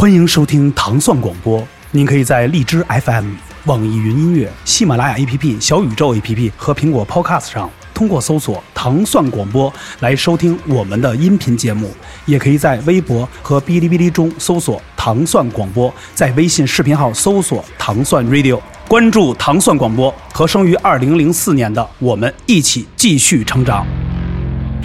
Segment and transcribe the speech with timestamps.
[0.00, 1.62] 欢迎收听糖蒜广播。
[1.90, 3.34] 您可以在荔枝 FM、
[3.66, 11.90] 网易云音乐、喜马拉雅 APP、小宇宙 APP 和苹果 Podcast 上，通过搜索“糖蒜广播”来收听我们的音频节目。
[12.24, 18.58] 也可以在微博和哔哩哔哩中搜索“糖蒜广播”，在微信视频号搜索“糖蒜 Radio”，
[18.88, 23.86] 关注糖蒜广播，和生于2004年的我们一起继续成长。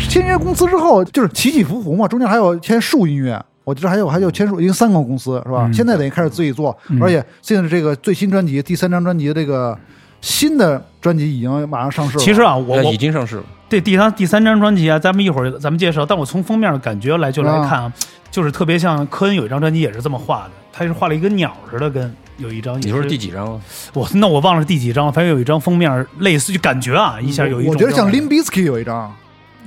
[0.10, 5.66] 签约公司之后就是起起伏伏嘛，中间还有签树音乐，我记得还有还有签署，已经三个公司是吧？
[5.66, 9.78] 嗯现在等于开始自己做，嗯而且现在这个最新专辑第三张专辑的这个
[10.22, 12.24] 新的专辑已经马上上市了。
[12.24, 13.44] 其实啊，我已经上市了。
[13.68, 16.06] 对第三第三张专辑啊，咱们一会儿咱们介绍。
[16.06, 17.94] 但我从封面的感觉来就来看啊，
[18.30, 22.80] 就是特别像科恩有一张专辑也是这么画的，他是画了一个鸟似的，跟有一张。
[22.80, 23.18] 你说是第？
[23.18, 23.60] 几张啊？
[23.94, 29.12] 我那我忘了第几张了，反正有一张封面类似，就感觉啊，一下有一种我觉得像这 Lim 种 Biscuit 有一张，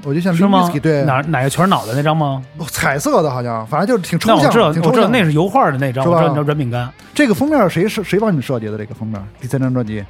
[0.04, 0.70] 我觉得像是吗
[1.04, 2.42] 哪哪个全是脑袋那张吗？
[2.70, 4.90] 彩色的好像，反正就是挺抽象，那我知道，挺抽象。
[4.90, 6.88] 我知道那是油画的那张，是吧知道你知道软饼干。
[7.14, 8.78] 这个封面谁是谁帮你设计的？
[8.78, 10.04] 这个封面第三张专辑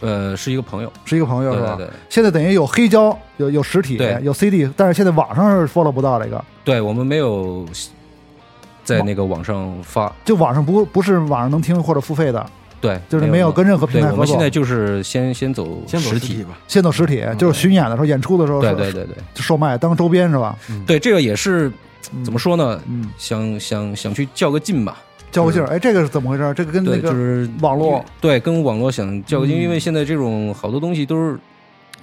[0.00, 0.92] 呃，是一个朋友。
[1.04, 1.74] 是一个朋友是吧？
[1.76, 7.64] 对对对，现在等于有黑胶，有有实体对，有 CD，但是现在网上是 follow 不到这个，对我们没有
[8.84, 12.44] 在那个网上发，就网上不不是网上能听或者付费的，
[12.80, 14.48] 对，就是没有跟任何平，台合作我们现在。
[14.48, 16.58] 就是先先走先走实体，吧。
[16.66, 20.56] 先走实体，就是巡演的时候、演出的时候，对对对对就售卖当周边是吧？
[20.86, 21.70] 对，这个也是
[22.14, 22.38] 嗯怎么？
[22.38, 22.80] 说呢？
[22.88, 25.02] 嗯，想想想去较个劲吧。
[25.30, 25.66] 较个劲儿。
[25.66, 26.54] 哎，这个是怎么回事？
[26.54, 31.38] 这个跟那个，就个是网络对，跟网络想较个劲，嗯因为现在这种好多东西都是，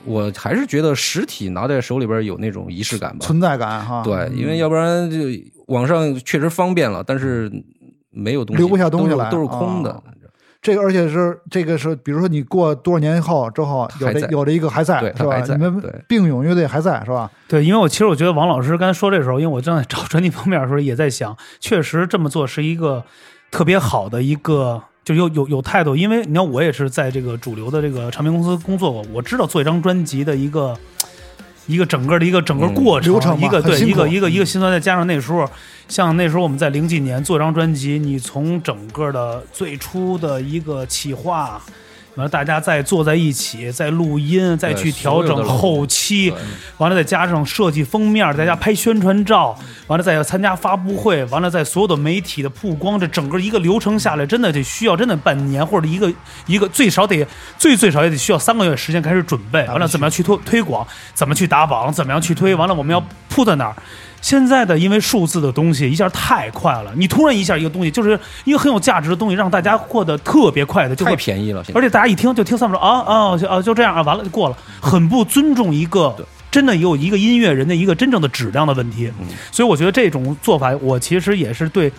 [0.03, 3.25] 我还是觉得实体拿在手里边有那种仪式感吧。
[3.25, 4.03] 存在感哈。
[4.03, 5.17] 对，因为要不然就
[5.67, 7.51] 网上确实方便了，但是
[8.11, 10.03] 没有东西，留不下东西来都是都是空的啊。
[10.65, 15.41] 这个，而且是这个是，比如说你过多少年后之后，有的有的一个还在是吧还？
[15.43, 17.29] 在你们对并勇乐队还在是吧？
[17.47, 23.03] 对，因为我其实我觉得王老师刚才说这时候，因为我正在找专辑封面的时候，也在想，确实这么做是一个
[23.51, 25.95] 特别好的一个，就有有有态度。
[25.95, 30.75] 因为你看，我也是在这个主流的这个唱片公司工作过，我知道做一张专辑的一个
[31.67, 35.49] 一个整个的一个整个嗯过程，流程一个对一个一个一个心酸，再加上那时候，
[35.87, 41.61] 像那时候我们在零几年做张专辑，你从整个的最初的一个企划。
[42.15, 46.33] 完了，大家再坐在一起，再录音，再去调整后期，
[46.77, 56.11] 完了再加上设计封面，再加拍宣传照，完了再参加发布会，完了在所有的媒体的曝光，这整个一个流程下来，真的得需要真的半年或者一个
[56.47, 57.25] 一个最少得
[57.57, 63.75] 最最少也得需要三个月时间开始准备，完了怎么样去推推广，怎么去打榜，怎么样去推，完了我们要铺在哪儿。
[64.21, 76.15] 现在的因为数字的东西一下太快了，你突然一下一个东西就是一个很有价值的东西，让大家获得特别快的就会太便宜了，而且大家一听就听三分钟啊啊就啊就这样啊，完了就过了，很不尊重一个
[76.49, 79.11] 真的有一个音乐人的一个真正的质量的问题。
[79.19, 81.91] 嗯所以我觉得这种做法，我其实也是对。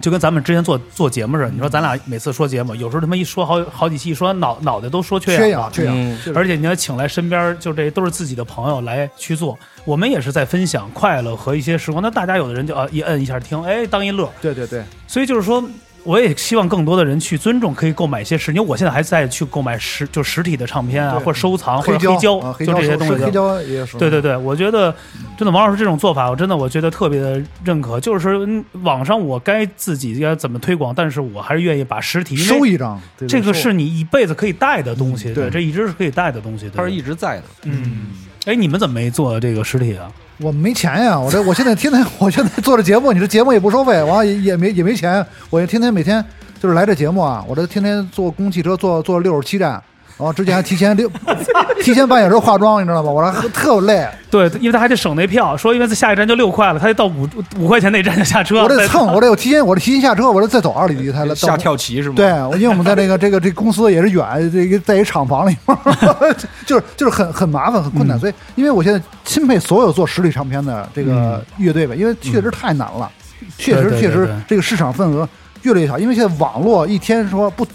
[0.00, 12.02] 就跟咱们之前做做节目似的，你说咱俩每次说节目，有时候他妈一说好好几期，一说脑脑袋都说缺氧了，缺氧缺氧，嗯而且你要请来身边就这都是自己的朋友来去做，我们也是在分享快乐和一些时光。
[12.02, 15.64] 那大家有的人就啊一摁一下听，哎当一乐，对对对，所以就是说，
[16.06, 18.52] 我也希望更多的人去尊重，可以购买一些实。
[18.52, 23.24] 因为我现在还在去购买实就实体的唱片啊，或者收藏或者黑胶，啊，就这些东西。
[23.24, 23.98] 黑胶也是。
[23.98, 24.94] 对对对，我觉得
[25.36, 27.98] 真的王老师这种做法，我真的我觉得特别的认可。
[27.98, 36.70] 就是嗯网上我该自己该怎么推广，但是我还是愿意把实体，收一张，这个是你一辈子可以带的东西，对这一直是可以带的东西。
[36.74, 37.44] 它是一直在的。
[37.64, 38.12] 嗯，
[38.44, 40.10] 哎，你们怎么没做这个实体啊？
[40.38, 46.22] 我没钱呀，我这我现在天天 我现在做这节目，你这节目也不收费，完也也没也没钱，我天天每天
[46.60, 49.82] 就是来这节目啊，我这天天坐公共汽车坐坐六十七站，
[50.18, 51.10] 然后之前还提前六
[51.82, 53.10] 提前半小时化妆，你知道吗？
[53.10, 57.28] 我这特累，对，因为他还得省那票，说因为在下一站就六块了，他得到五
[57.58, 58.62] 五块钱那站就下车。
[58.62, 61.56] 我得蹭，我得有提前我得提前下车，我得再走二里地才来下到。
[61.58, 62.14] 跳棋是吗？
[62.16, 62.28] 对，
[62.58, 65.76] 因为我们在这个这个这公司也是远，这个在一厂房里面，
[66.64, 73.10] 就是就是很很麻烦很困难，嗯所以因为我现在钦佩所有做实体唱片的这个乐队吧，因为确实太难了，
[73.58, 75.28] 确实确实这个市场份额
[75.62, 77.66] 越来越小，因为现在网络一天说不，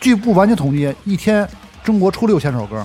[0.00, 1.46] 据不完全统计，一天
[1.84, 2.84] 中国出六千首歌，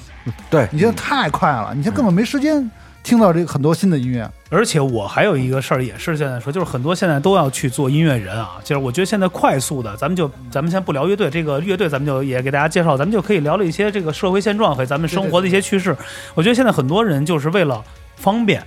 [0.50, 2.70] 对，你现在太快了，你现在根本没时间
[3.02, 4.30] 听到这个很多新的音乐。
[4.50, 8.58] 而且我还有一个事儿也是现在说，就是很多现在都要去做音乐人啊。
[8.64, 15.96] 就是我觉得现在快速的，咱们就咱们先不聊乐队，这个乐队咱们就也给大家介绍，咱们就可以聊了一些这个社会现状和咱们生活的一些趋势。
[16.36, 17.82] 我觉得现在很多人就是为了
[18.18, 18.62] 方便，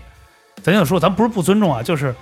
[0.63, 2.15] 咱就说咱不是不尊重啊，就是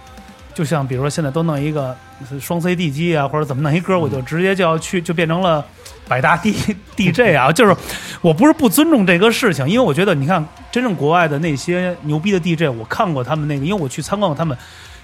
[0.52, 1.94] 就像比如说现在都弄一个
[2.40, 5.64] 双 CD 机啊，或者怎么弄一歌，我就直接就要去就变成了
[6.10, 6.52] 百大 D
[6.96, 7.74] DJ 啊， 就是
[8.20, 14.56] 我不是不尊重这个事情，因为我觉得你看真正国外的那些牛逼的 DJ，我看过他们那个，因为我去参观过他们。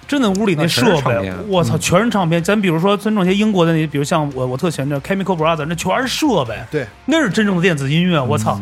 [0.08, 2.40] 真的屋里那设备我操，全是唱片。
[2.40, 8.22] 咱比如说尊重一些英国的那，比如像我我特喜欢这 Chemical Brothers，那全是设备，对，那是真正的电子音乐。
[8.22, 8.60] 我操，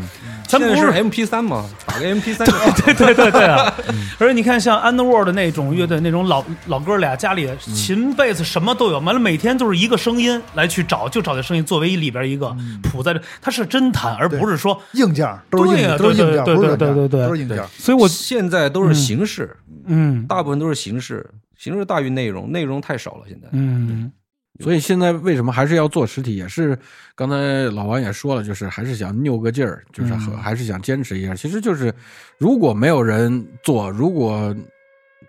[0.59, 2.47] 咱不是是 M P 三吗，打个 M P 三，
[2.85, 3.75] 对对对对啊！
[4.21, 17.67] 而且你看，像 Underworld 那种乐队，那种老老哥俩，家里琴、贝斯什么都有，完了每天就是一个声音来去找，就找这声音作为一里边一个谱在这，它是真弹，而不是说，硬件儿都是硬对呀都是硬件儿，对对对对对都是硬件儿。
[17.77, 19.57] 所以我现在都是形式，
[19.87, 21.29] 嗯大部分都是形式，
[21.59, 23.23] 形式大于内容，内容太少了。
[23.27, 24.13] 现在，嗯
[24.61, 26.37] 所以现在为什么还是要做实体？
[26.37, 26.79] 也是
[27.17, 31.35] 刚才老王也说了，就是还是想拗个劲儿，就是还是想坚持一下。
[31.35, 31.93] 其实就是
[32.39, 34.55] 如果没有人做，如果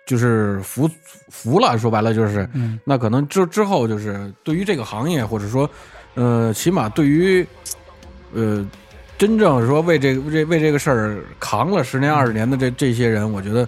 [0.06, 0.88] 就是服
[1.30, 5.68] 服了，说白了就是，嗯那可能之之后就是对于这个行业，或者说，
[6.14, 7.44] 呃，起码对于
[8.32, 8.64] 呃
[9.18, 13.68] 真正说为这个为这为这个事儿扛了十年二十年的这这些人，我觉得。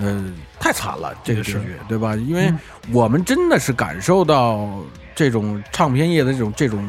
[0.00, 0.24] 呃，
[0.60, 2.14] 太惨了，这个结是局，对吧？
[2.14, 2.58] 因为嗯
[2.92, 4.68] 我们真的是感受到
[5.14, 6.88] 这种唱片业的这种这种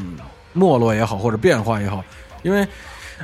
[0.54, 2.04] 没落也好，或者变化也好，
[2.44, 2.68] 因为，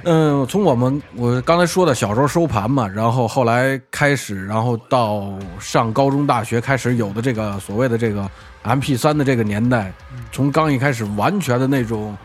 [0.04, 8.30] 嗯、从我们我刚才说的小时候收盘嘛，然后后来开始，然后到上高中、大学开始有的这个所谓的这个
[8.64, 9.94] M P 三的这个年代，
[10.32, 12.18] 从刚一开始完全的那种。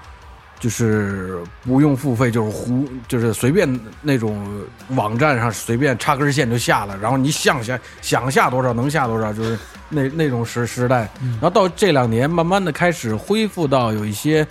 [0.61, 3.67] 就是不用付费，就是胡，就是随便
[4.03, 9.59] 那种网站上随便插根线就下了，然后你想下想下多少能下多少，就是
[9.89, 11.09] 那那种时时代。
[11.21, 14.47] 然后到这两年，慢慢的开始恢复到有一些，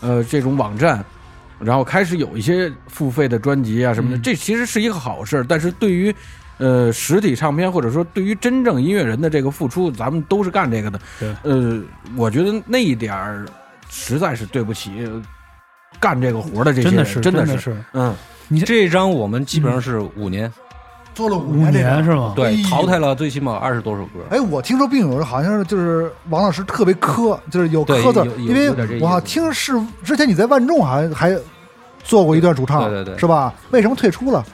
[0.00, 1.02] 呃，这种网站，
[1.60, 5.46] 然后开始有一些付费的专辑啊什么的，嗯这其实是一个好事。
[5.48, 6.12] 但是对于
[6.58, 11.00] 呃实体唱片或者说对于真正音乐人的这个付出，咱们都是干这个的。
[11.20, 11.80] 对呃，
[12.16, 13.46] 我觉得那一点儿
[13.88, 15.22] 实在是对不起呃
[16.02, 18.12] 干这个活的这些人，真的是真是，的是嗯，
[18.48, 20.52] 你这一张我们基本上是五年，
[21.14, 21.72] 做了五五年。
[21.72, 22.32] 年是吗？
[22.34, 24.18] 对淘汰了最起码二十多首歌。
[24.30, 28.68] 哎，我听说病友好像是就是王老师特别磕，就是有对磕字因为
[29.00, 31.38] 我好像听是之前你在万众还还
[32.02, 33.54] 做过一段主唱，对对对是吧？
[33.70, 34.44] 为什么退出了？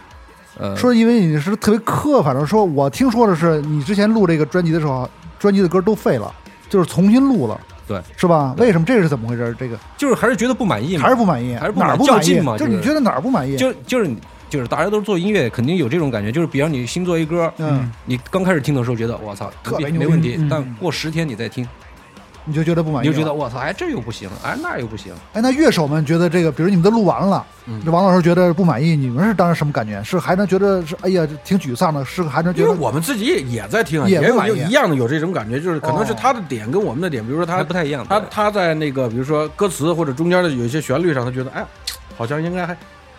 [0.61, 5.09] 呃，说因为你是特别磕，反正说我听说的是你之前录这个专辑的时候，
[5.39, 6.31] 专辑的歌都废了，
[6.69, 8.55] 就是重新录了，对，是吧？
[8.59, 9.57] 为什么这个是怎么回事？
[9.59, 12.45] 这个就是还是觉得不满意嘛，还是不满意，还是不满哪儿不满意较劲？
[12.45, 13.57] 嘛就是你觉得哪儿不满意？
[13.57, 14.09] 就就是
[14.51, 16.31] 就是大家都是做音乐，肯定有这种感觉。
[16.31, 21.67] 就是比方你新做一歌，嗯，你刚开始听的时候觉得我操特别没问题嗯，但过十天你再听，
[22.49, 25.13] 你就觉得不满意，你就觉得我操，哎这又不行，哎那又不行。
[25.35, 27.81] 哎，那乐手们觉得这个，比如你们都录完了，嗯。
[27.85, 30.03] 这王老师觉得不满意，你们是当时什么感觉？
[30.03, 41.65] 是还能觉得是哎呀挺沮丧的，是还能觉得因为我们自己也也在听啊，也有一样的有这种感觉，就是可能是哦他的点跟我们的点，比如说他还不太一样，他他在那个比如说歌词或者中间的有一些旋律上，他觉得哎，
[42.17, 42.77] 好像应该还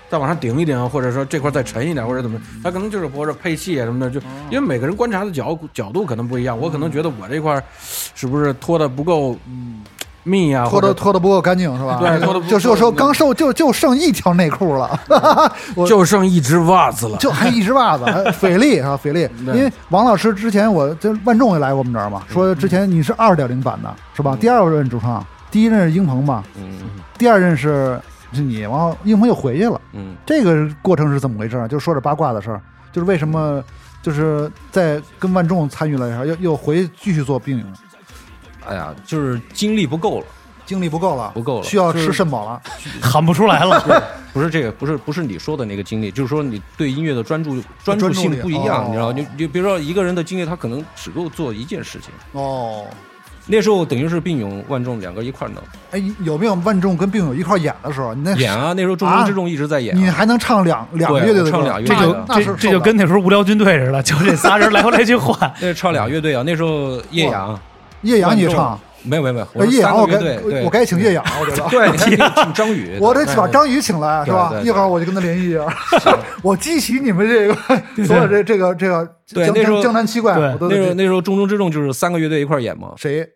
[0.09, 4.19] 再往上顶一顶，或者说这块再沉一点，或者怎么，他可能就是或者配器啊什么的，就
[4.49, 7.63] 因为每个人观察的角角度可能不一样，我可能觉得我这块儿
[8.15, 9.81] 是不是拖的不够嗯
[10.23, 11.97] 密啊，拖的或者拖的不够干净是吧？
[12.01, 14.99] 对拖得不就就说够刚收就就剩一条内裤了，
[15.87, 24.35] 就剩一只袜子了，就还一只袜子，还 斐力啊斐力，因为王老师之前我这万众也来过我们这儿嘛，说之前你是二点零版的是吧？
[24.35, 26.79] 嗯第二任主创，第一任是英鹏嘛，嗯
[27.17, 29.79] 第二任是是你，然后英鹏又回去了。
[29.93, 31.67] 嗯，这个过程是怎么回事儿？
[31.67, 32.61] 就说点八卦的事儿，
[32.91, 33.63] 就是为什么
[34.01, 37.65] 就是在跟万众参与了以后，又又回继续做病友，
[38.67, 40.25] 哎呀，就是精力不够了，
[40.65, 42.61] 精力不够了，不够了需要吃肾宝了。
[43.01, 44.03] 喊不出来了。
[44.31, 49.07] 不是这个，不是不是你说的那个精力，就是说你对音乐的专注专注性不一样，你知道？
[49.07, 52.11] 哦你你比如说一个人的精力，他可能只够做一件事情。
[52.33, 52.85] 哦，
[53.47, 55.63] 那时候等于是病勇万众两个一块儿弄。
[55.91, 58.13] 哎，有没有万众跟病勇一块儿演的时候？
[58.13, 65.37] 你那演啊，那时候重中之重一直在演啊、你还能唱两两个乐队的歌，唱两乐这就队那是这这就跟那时候无聊军队似的，就这仨人来回来去换。
[65.61, 67.59] 那是唱俩乐队啊，那时候叶阳。
[68.03, 70.17] 叶阳你唱，没有没有没有，叶阳我该
[70.63, 71.69] 我该请叶阳，我觉得。
[71.69, 74.53] 对，请张宇， 我得对把张宇请来，是吧？
[74.63, 75.65] 一会儿我就跟他联系一下，
[76.43, 77.55] 我激起你们这个
[78.05, 83.27] 所有这这个这个江对那时候江江南七怪，那时候那时候重中之重就是三个乐队一块儿演嘛，谁？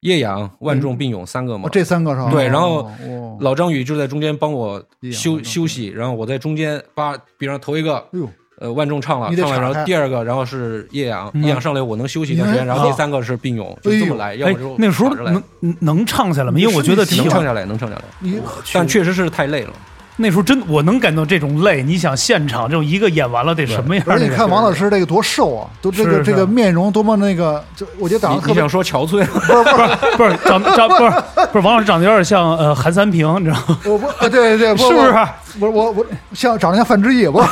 [0.00, 1.66] 叶阳、万众、并勇三个嘛。
[1.66, 1.70] 哦，。
[1.70, 2.28] 这三个是吧？
[2.32, 8.28] 对然后哦，老张宇就在中间帮我休休息，然后我在中间把比方头一个哎呦，
[8.62, 15.42] 呃万众唱了，唱了，然后第二个然后是叶阳，嗯叶阳上来我能休息一段时间，然后第啊三个是并勇，就这么来，要哎不就，那时候能
[15.80, 16.58] 能唱下来吗？
[16.58, 18.40] 因为我觉得能唱下来，能唱下来，你
[18.72, 19.70] 但确实是太累了。
[20.16, 21.82] 那时候真我能感到这种累。
[21.82, 24.04] 你想现场这种一个演完了得什么样？
[24.06, 29.24] 而且你看王老师这个多瘦啊，都这个这个面容多么那个，就我觉得长得特别你你想说憔悴？
[29.26, 31.10] 不 是不是，不是长长不是
[31.50, 33.78] 不是王老师长得有点像呃韩三平，你知道吗？
[33.86, 35.12] 我不啊对对，是不是？
[35.58, 37.48] 不是我我我像长得像范志毅，不是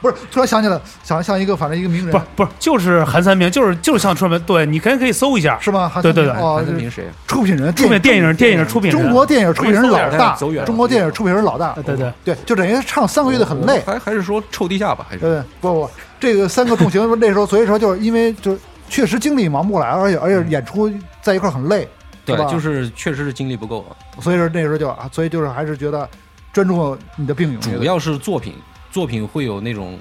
[0.00, 5.90] 不是，突然想起来，想像一个反正一个名人，不是不是，就是韩三明，就是就是像春明，对，你可以可以搜一下，是吗？
[6.02, 6.32] 对对对。
[6.34, 7.10] 哦韩，三明谁啊？
[7.26, 9.02] 出品人，出品电影电影出品人。
[9.02, 15.06] 中国电影出品人老大走远，中国电影出品人老大，对对对，就等于唱三个月的很累，还还是说臭地下吧？
[15.08, 15.20] 还是。
[15.20, 15.90] 对对，不不，
[16.20, 20.90] 这个三个重型 那时候，所以说就是因为就是确实精力忙不过来，而且而且演出
[21.20, 21.88] 在一块很累，
[22.24, 23.80] 对吧，就是确实是精力不够。
[23.88, 23.90] 啊。
[24.20, 26.08] 所以说那时候就啊，所以就是还是觉得
[26.52, 28.54] 专注你的病友，主要是作品，
[28.98, 29.96] 作品会有那种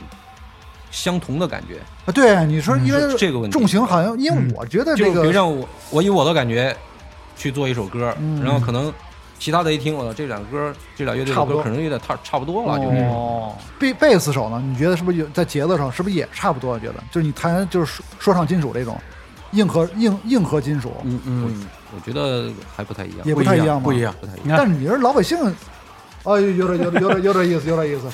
[0.90, 1.76] 相同的感觉。
[2.08, 6.76] 啊，对，你说因为这个问题重型好像，因为嗯我觉得这个比如像我，我以我的感觉
[7.36, 8.92] 去做一首歌，嗯然后可能
[9.38, 13.10] 其他的一听，我这两歌，这俩乐队差不多的歌可能有点差差不多了，就那种。
[13.12, 14.60] 哦，贝贝斯手呢？
[14.66, 16.72] 你觉得是不是有在节奏上是不是也差不多？
[16.74, 19.00] 我觉得就是你弹就是说说唱金属这种
[19.52, 24.12] 硬核硬硬核金属，嗯嗯，我觉得还不太一样，也不太一样嘛不一样。
[24.20, 24.58] 不太一样。
[24.58, 25.38] 但是你是老百姓，
[26.28, 28.10] 哎，有点有点有点有点意思，有点意思，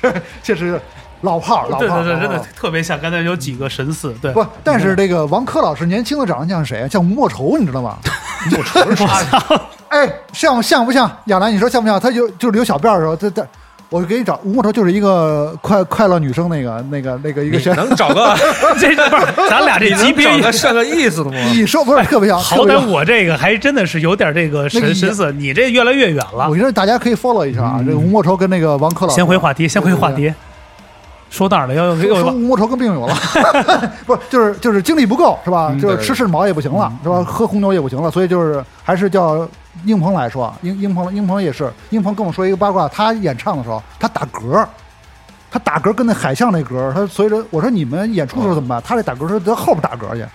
[0.00, 0.80] 确实其实
[1.20, 6.88] 老炮儿老炮儿，对对对，真的特别像刚才有几个神似，对，不，但是这个王珂老师年轻的长得像谁？
[6.90, 7.98] 像吴莫愁，你知道吗？
[8.50, 9.06] 莫愁是啥？
[9.88, 11.10] 哎，像像不像？
[11.26, 12.00] 亚楠，你说像不像？
[12.00, 13.46] 他就就是留小辫儿的时候，他他，
[13.94, 17.74] 我给你找吴莫愁，就是一个快快乐女生那个那个那个一个？
[17.76, 18.34] 能找个
[18.76, 21.38] 这不是咱俩这级别找个 算个意思的吗？
[21.52, 22.36] 你说不是特别像？
[22.40, 26.56] 好歹我这个还真的是有点这个神神似，你这越来越远了我。
[26.56, 29.14] 觉得大家可以 follow 一下啊，这个吴莫愁跟那个王珂老师。
[29.14, 30.34] 先回话题，先回话题。
[31.34, 31.74] 说哪儿了？
[31.74, 33.14] 要要说说要吴莫愁跟病友了，
[34.06, 35.68] 不是就是就是精力不够是吧？
[35.72, 37.24] 嗯就是吃肾毛也不行了是吧？
[37.24, 39.46] 喝红牛也不行了，所以就是还是叫
[39.84, 44.64] 英鹏来说，英英鹏英鹏也是，英鹏跟我说一个八卦，他演唱的时候他打嗝。
[45.50, 48.82] 他打嗝跟那海象那嗝，他所以说我说你们演出的时候怎么办？
[48.84, 50.26] 他这打嗝是在后边打嗝去，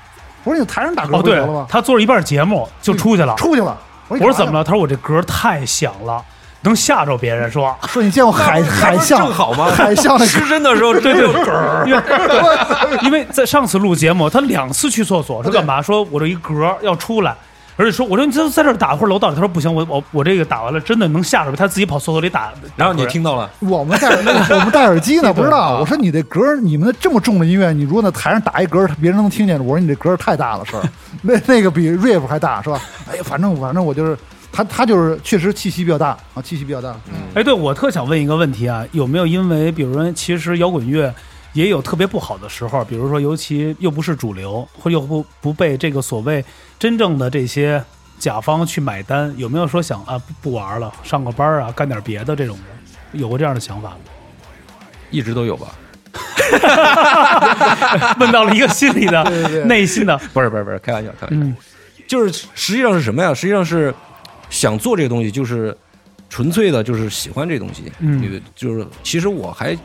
[0.45, 3.35] 我说你台上打嗝不就得了吗？，他做了一半节目就出去了。
[3.35, 3.77] 出去了。
[4.07, 4.63] 我我说怎么了？
[4.63, 6.23] 他说我这嗝太响了，
[6.61, 7.49] 能吓着别人。
[7.51, 9.69] 说说你见过海海象正好吗？
[9.71, 11.83] 海象失真的时候真有 嗝儿。
[11.87, 15.81] 因为因为在上次录节目，他两次去厕所说干嘛？
[15.81, 17.35] 说我这一嗝要出来，
[17.77, 22.51] 而且说我说你这在这儿打会儿楼道里，他说不行，我我我这个打完了真的能吓着他自己跑厕所里打。
[22.75, 25.57] 然后你听到了，我们戴我们戴耳机呢，不知道。
[25.57, 29.57] 啊 我说你这嗝，你们这么重的音乐，你如果在台上打一嗝，别人能听见。
[29.63, 30.81] 我说你这嗝太大了，是吧？
[31.21, 32.79] 那那个比 riff 还大，是吧？
[33.09, 34.17] 哎呀，反正反正我就是
[34.51, 36.95] 他，他就是确实气息比较大啊，气息比较大。
[37.33, 41.13] 哎，对我特想问一个问题啊，有没有因为比如说，其实摇滚乐
[41.53, 46.43] 也有特别不好的时候，比如说，尤其又不是主流，或又不不被这个所谓
[46.77, 47.83] 真正的这些
[48.17, 52.63] 甲方去买单，有没有说想啊不不玩了，上个班啊，干点别的这种的？
[53.19, 53.97] 有过这样的想法吗？
[55.09, 55.67] 一直都有吧？
[58.19, 61.45] 问到了一个心里的对对对内心的，不是不是不是，开玩笑开玩笑。
[61.45, 61.55] 嗯
[62.07, 63.31] 就是实际上是什么呀？
[63.31, 63.93] 实际上是
[64.49, 65.75] 想做这个东西，就是
[66.29, 67.91] 纯粹的，就是喜欢这东西。
[67.99, 69.77] 嗯对，就是其实我还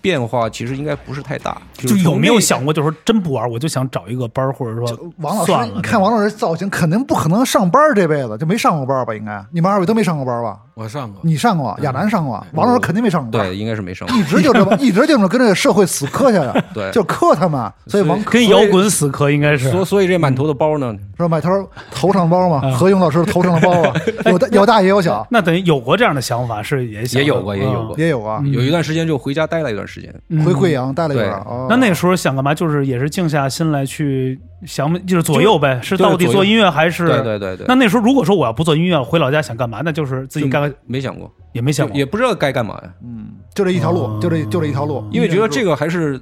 [0.00, 1.60] 变化其实应该不是太大。
[1.74, 9.14] 就是有没有想过，就是说真不玩，我就想找一个班儿，或者说王老师你看王老师造型，肯定不可能上班这辈子就没上过班吧？
[9.14, 10.58] 应该你们二位都没上过班吧？
[10.74, 13.30] 我上过，你上过，亚楠上过，王老师肯定没上过。
[13.30, 14.16] 对，应该是没上过。
[14.16, 16.90] 一直就这么， 一直就这么跟这个社会死磕下来， 对。
[16.92, 19.70] 就磕他们，所以王跟摇滚死磕应该是。
[19.70, 21.50] 所所以这满头的包呢，说满头
[21.90, 22.72] 头上包嘛，嗯。
[22.72, 23.94] 何勇老师头上的包啊，
[24.30, 27.86] 有大有大也有小，那等于有过这样的想法，是也也有过也有嗯。
[27.88, 27.98] 过。
[27.98, 28.42] 也有啊。
[28.46, 30.14] 有一段时间就回家待了一段时间。
[30.30, 30.42] 嗯。
[30.42, 31.52] 回贵阳待了一会儿对。
[31.52, 31.66] 哦。
[31.68, 32.54] 那那个时候想干嘛？
[32.54, 37.06] 就是也是静下心来去想，就是左右呗，是到底做音乐还是？
[37.06, 39.80] 对对对对，那那时候如果说我要不做音乐，回老家想干嘛？
[39.84, 41.96] 那就是自己干个，没想过，也没想过。
[41.96, 42.94] 也不知道该干嘛呀。
[43.02, 46.20] 嗯，就这一条路哦，就这就这一条路，因为觉得这个还是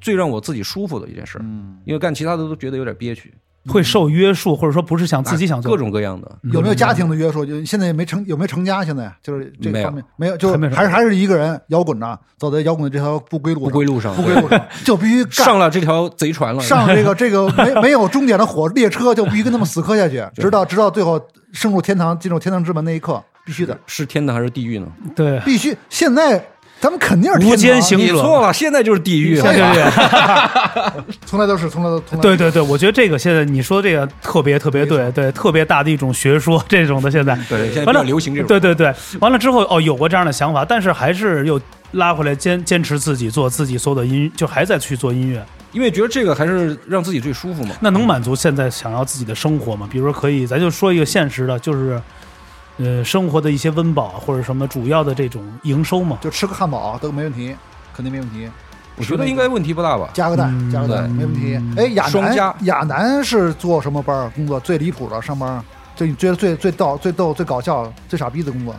[0.00, 3.32] 最让我自己舒服的一件事，嗯，因为干其他的都觉得有点憋屈，
[3.66, 6.30] 会受约束，或者说不是想自己想做各种各样的。
[6.52, 7.44] 有没有家庭的约束？
[7.44, 8.84] 就现在也没成，有没有成家？
[8.84, 9.12] 现在？
[9.22, 15.46] 就是这没有方面没有，就还没有还是还是一个人摇滚着，走在摇滚的这条不归路上，不归路上，不归路上， 就必须干。
[15.46, 21.20] 上了这条贼船了，上这个这个没 没有终点的火列车，就必须跟他们死磕下去，直到直到最后
[21.52, 24.86] 升入天堂，进入天堂之门那一刻，必须的，是天堂还是地狱呢？
[25.14, 25.76] 对，必须。
[25.88, 26.42] 现在
[26.80, 29.40] 咱们肯定是无间行者你错了，现在就是地狱。
[29.42, 37.34] 对对对 从来都是，从来都从来对对对，我觉得这个现在你说这个特别特别对对，特别大的一种学说，这种的现在。
[37.48, 38.48] 对，现在比较流行这种。
[38.48, 41.60] 对对对，完了之后哦，有过这样的想法，但是还是又
[41.92, 45.44] 拉回来坚坚持自己做自己所有的音，就还在去做音乐。
[45.72, 47.74] 因为觉得这个还是让自己最舒服嘛。
[47.80, 49.86] 那能满足现在想要自己的生活吗？
[49.90, 52.00] 比如说可以，咱就说一个现实的，就是
[52.78, 56.18] 呃生活的一些温饱或者什么主要的这种营收嘛。
[56.20, 57.54] 就吃个汉堡都没问题，
[57.94, 58.48] 肯定没问题。
[58.96, 60.10] 我觉得应该问题不大吧。
[60.12, 61.80] 加个蛋，嗯加个蛋对没问题。
[61.80, 64.30] 哎，亚男，亚男是做什么班儿？
[64.30, 65.62] 工作最离谱的上班儿，
[65.94, 68.74] 就你觉得最最逗、最逗、最搞笑、最傻逼的工作？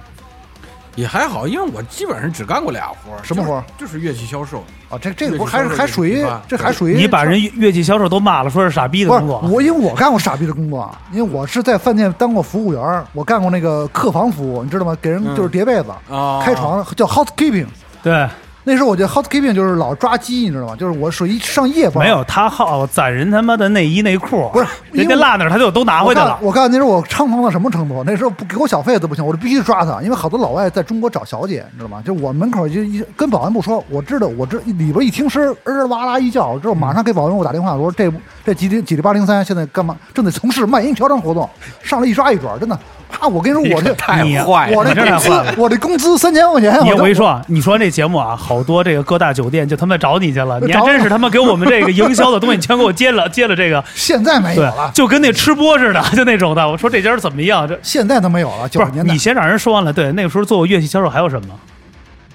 [1.00, 3.94] 也还好，因为我基本上只干过俩活儿，什么活儿就是？
[3.94, 4.64] 就是乐器销售。
[4.90, 9.40] 啊，这这个不还是还属于这还属于你把人乐器销售都骂了，说是傻逼的不是工作。
[9.50, 14.98] 我，因为我干过傻逼的工作，因为我是在饭店当过服务员，我干过那个客房服务，你知道吗？
[15.02, 17.68] 给人嗯就是叠被子、啊，开床，叫 housekeeping。
[18.02, 18.28] 对，
[18.66, 20.76] 那时候我觉得 housekeeping 就是老抓鸡，你知道吗？
[20.76, 22.04] 就是我属于上夜班。
[22.04, 26.38] 没有他好攒人他妈的内衣内裤，不是人家落那儿他就都拿回来了。
[26.42, 28.04] 我告诉你，那时候我猖狂到什么程度？
[28.06, 32.04] 那时候不给我小费都不行，我就必须抓他，因为好多老外在中国找小姐，你知道吗？
[32.06, 38.12] 就我门口就一跟保安部说，我知道，我这里边一听声儿哇啦一叫，我知道马上给保安部打电话，我说这
[38.46, 39.96] 这几里几里八零三现在干嘛？
[40.14, 41.50] 正在从事卖淫嫖娼活动，
[41.82, 42.78] 上来一抓一准，真的
[43.20, 43.28] 啊！
[43.28, 56.68] 我跟你说，我这太坏了，我这太工资坏了，我这工资三千块钱，你我跟你说啊，你说这节目啊，好多这个各大酒店就他妈找你去了，你还真是他妈给我们这个营销的东西全给我接了接了这个， 现在没有了，，就跟那吃播似的，就那种的。
[56.68, 57.68] 我说这家怎么样？
[57.68, 59.92] 这现在都没有了，九不是十年代你先让人说完了。
[59.92, 61.60] 对，那个时候做过乐器销售还有什么？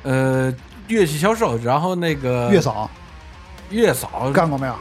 [0.03, 0.53] 呃，
[0.89, 2.91] 乐器销售，然后那个月嫂
[3.71, 4.75] 月嫂干过没有？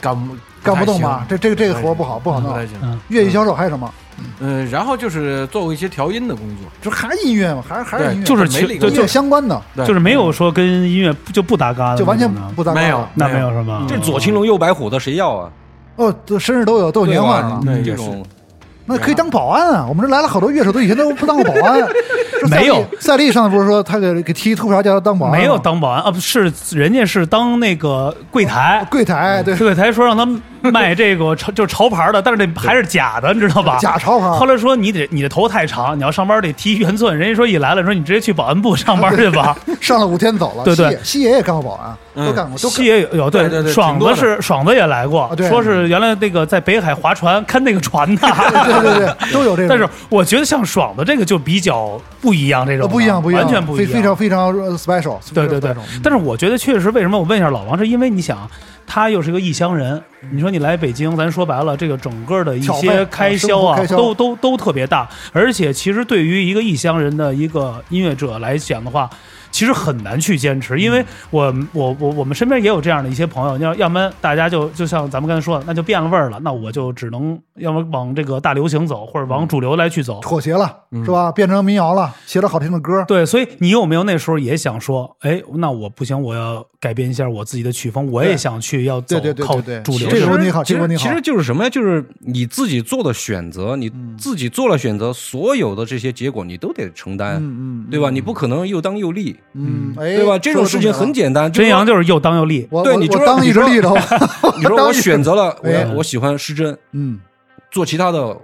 [0.00, 1.26] 干不干不动吧？
[1.28, 2.52] 这这个这个活儿不好不好弄。
[2.52, 2.76] 不太行。
[2.82, 3.92] 嗯，乐器销售还有什么？
[4.40, 13.78] 嗯，然后就是做过一些调音的工作，就还是音乐嘛，还是还是音乐，就是没理过其就就音乐相关的，就是没有说跟音乐就不搭嘎的，就完全不搭嘎没有那没有什么。
[13.82, 15.50] 嗯这左青龙右白虎的谁要啊？
[15.96, 18.24] 哦，这身上都有都有年画这种
[18.88, 19.86] 那可以当保安啊。
[19.88, 21.86] 我们这来了好多乐手，都以前都不当过保安。
[22.50, 30.24] 没有赛丽上次不是说他给给踢秃瓢叫他当保安，没有当保安啊，不是人家是当那个柜台，柜台，对，柜台说让他
[30.70, 33.78] 卖这个潮就是潮牌的，但是这还是假的，你知道吧？
[33.80, 34.28] 假潮牌。
[34.30, 37.16] 后来说你得你的头太长，你要上班得提圆寸。
[37.16, 39.56] 人家说一来了，说你直接去保安部上班去吧。
[39.80, 40.64] 上了五天走了。
[40.64, 48.20] 对对西野西野也干过保安，嗯都干过，都西爷有有对对对爽子是爽子也来过啊，说是原来那个在北海划船看那个船的。
[48.64, 49.68] 对对对， 都有这个。
[49.68, 55.18] 但是我觉得像爽子这个就比较不一样，这种不一样，不一样，完全不一样，非非常非常呃 special。
[55.32, 58.48] 对对对但是我觉得确实，为什么我问一下老王，是因为你想，
[58.88, 60.02] 他又是个异乡人，
[60.32, 69.08] 你说你来北京，咱说白了，这个整个的一些开销啊都都都特别大，而且其实对于一个异乡人的一个音乐者来讲的话。
[69.58, 80.20] 其实很难去坚持，因为我我我我们身边也有这样的一些朋友，要要么大家就就像咱们刚才说的，那就变了味儿了，那我就只能要么往这个大流行走，或者往主流来去走。
[80.20, 81.32] 妥协了，嗯是吧？
[81.32, 83.04] 变成民谣了，写了好听的歌。
[83.08, 91.70] 对，所以你有没有那时候也想说，哎，那我不行，我要改变一下我自己的曲风，我也想去要走对对对靠对对主流这个的问题好其这个问题好其实就是什么呀？
[91.70, 98.08] 就是你自己做的选择，你自己做了选择，所有的这些结果你都得承担，嗯嗯，对吧？
[98.10, 100.38] 你不可能又当又立，嗯，哎，对吧？
[100.38, 103.90] 这种事情很简单，真阳就是又当又立，我对你就当一直立着，
[104.56, 107.18] 你说我选择了，我哎我喜欢失真，嗯，
[107.70, 108.36] 做其他的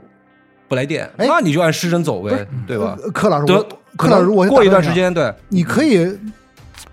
[0.68, 2.96] 不来电，哎那你就按失真走呗，对吧？
[3.02, 3.64] 呃柯老师，
[3.96, 6.06] 柯老师，我过一段时间，对，你，可以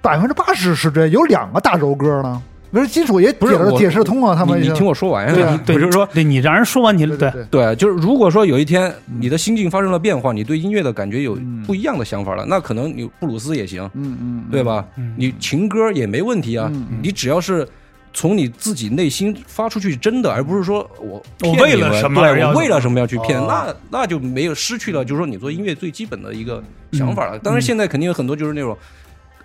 [0.02, 5.62] 百分之八十失真，有两个大柔歌呢，不是金属也不是解释解释通啊，他们你你听我说完，对啊。
[5.66, 7.46] 对，我就是说，对你让人说完你对对对。
[7.52, 14.86] 对，就是如果说有一天你的心境发生了变化，你对音乐的感觉有不一样的想法了，那可能你布鲁斯也行，嗯嗯，对吧？
[14.96, 15.14] 嗯。
[15.18, 17.68] 你情歌也没问题啊，你只要是。
[18.14, 27.38] 从你自己内心发出去真的，而不是说我我骗你们为了什么我为了什么要去骗，哦那那就没有失去了，就是说你做音乐最基本的一个想法了。
[27.38, 27.40] 嗯。
[27.42, 28.78] 当然，现在肯定有很多就是那种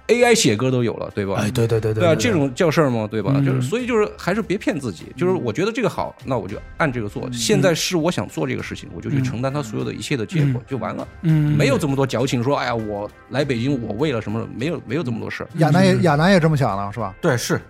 [0.08, 1.34] AI 写歌都有了，对吧？
[1.38, 3.08] 哎，对对对对对啊，这种叫事儿吗？
[3.10, 3.32] 对吧？
[3.36, 7.28] 嗯就是所以就是还是别骗自己，就是我觉得这个好，那我就按这个嗯做。
[7.32, 14.46] 现在是我想做这个事情，我就去承担它所有的一切的结果就完了，嗯，没有这么多矫情说，哎呀，我来北京，我为了什么？
[14.56, 15.48] 没有没有这么多事儿。
[15.58, 17.14] 亚楠也亚楠也这么想了，是吧？
[17.20, 17.60] 对，是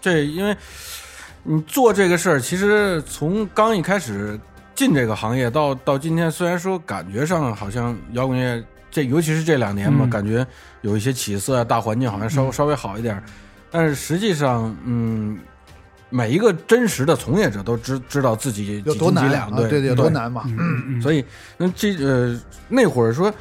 [0.00, 0.56] 这，因为
[1.42, 4.38] 你做这个事儿，其实从刚一开始
[4.74, 8.62] 进这个行业到到今天，虽然说感觉上好像摇滚乐
[8.94, 10.46] 这，尤其是这两年嘛，嗯感觉
[10.80, 13.22] 有一些起色，大环境好像稍、稍微好一点儿，
[13.70, 15.38] 但是实际上，嗯。
[16.10, 19.50] 每一个真实的从业者都知知道自己几有多难啊？
[19.56, 20.44] 对对，有多难嘛？
[20.46, 21.24] 嗯嗯所以，
[21.56, 23.34] 那这呃那会儿说，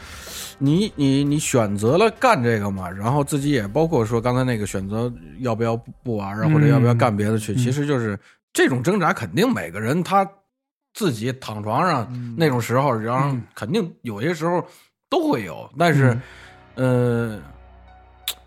[0.58, 5.12] 你你你选择了干这个嘛，然后自己也包括说刚才那个选择
[5.42, 8.18] 要不要不不玩啊，或者要不要干别的去，嗯其实就是
[8.52, 10.28] 这种挣扎，肯定每个人他
[10.96, 14.66] 自己躺床上那种时候，然后嗯肯定有些时候
[15.14, 16.18] 都会有，但是，
[16.76, 17.38] 呃。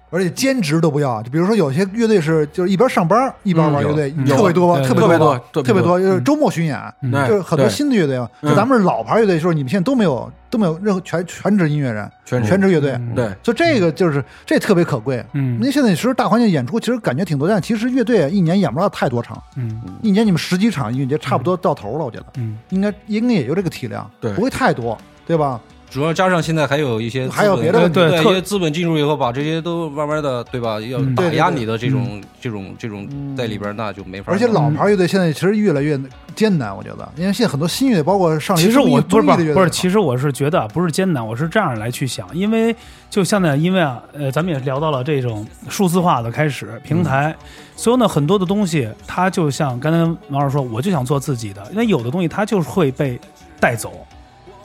[0.08, 8.30] 而且兼职都不要，就比如说有些乐队是就是一边上班一边玩乐队，嗯特别多，有特别特别多，特别多，就是嗯周末巡演，嗯就是很多对新的乐队嘛。
[8.40, 12.48] 嗯就咱们是老牌乐队，就是你们现在都没有都没有任何全全职音乐人，全职。
[12.48, 15.22] 全职乐队，嗯对，就这个就是这特别可贵。
[15.32, 15.58] 嗯。
[15.60, 19.82] 那现在其实大环境演出其实感觉挺多，但其实乐队一年演不了太多场，嗯。
[20.02, 22.26] 一年你们十几场音乐节差不多到头了，我觉得。
[22.36, 22.56] 嗯。
[22.70, 24.32] 应该应该也就这个体量，对。
[24.34, 25.60] 不会太多，对吧？
[25.96, 30.78] 主要加上现在还有一些资本还有别的对一些资本进入以后，把这些都慢慢的对吧？
[30.78, 34.30] 要嗯打压你的这种这种这种在里边，那就没法。
[34.30, 35.98] 而且老牌乐队现在其实越来越
[36.34, 42.76] 艰难，我觉得，因为现在很多新乐队，包括上其实我不是不是不是，其实实我是觉得啊，不是艰难，我是这样来去想，因为
[43.08, 47.34] 就现在，因为啊，呃，咱们也聊到了这种数字化的开始平台，
[47.74, 53.18] 所以呢，很多的东西，它就像刚才王老师说，我就想做自己的，因为有的东西它就是会被
[53.58, 54.06] 带走，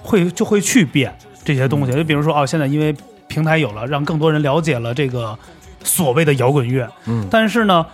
[0.01, 2.95] 会就会去变这些东西，就比如说哦，现在因为
[3.27, 5.37] 平台有了，让更多人了解了这个
[5.83, 7.85] 所谓的摇滚乐，嗯但是呢，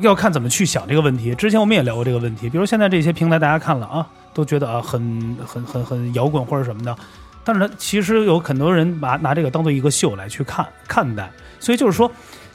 [0.00, 1.34] 要看怎么去想这个问题。
[1.34, 6.96] 之前我们也聊过这个问题，比如现在这些平台，大家看了啊，都觉得啊很很很很摇滚或者什么的，
[7.42, 12.10] 但是呢，其实有很多人把拿这个当做一个秀来去看看待，所以就是说。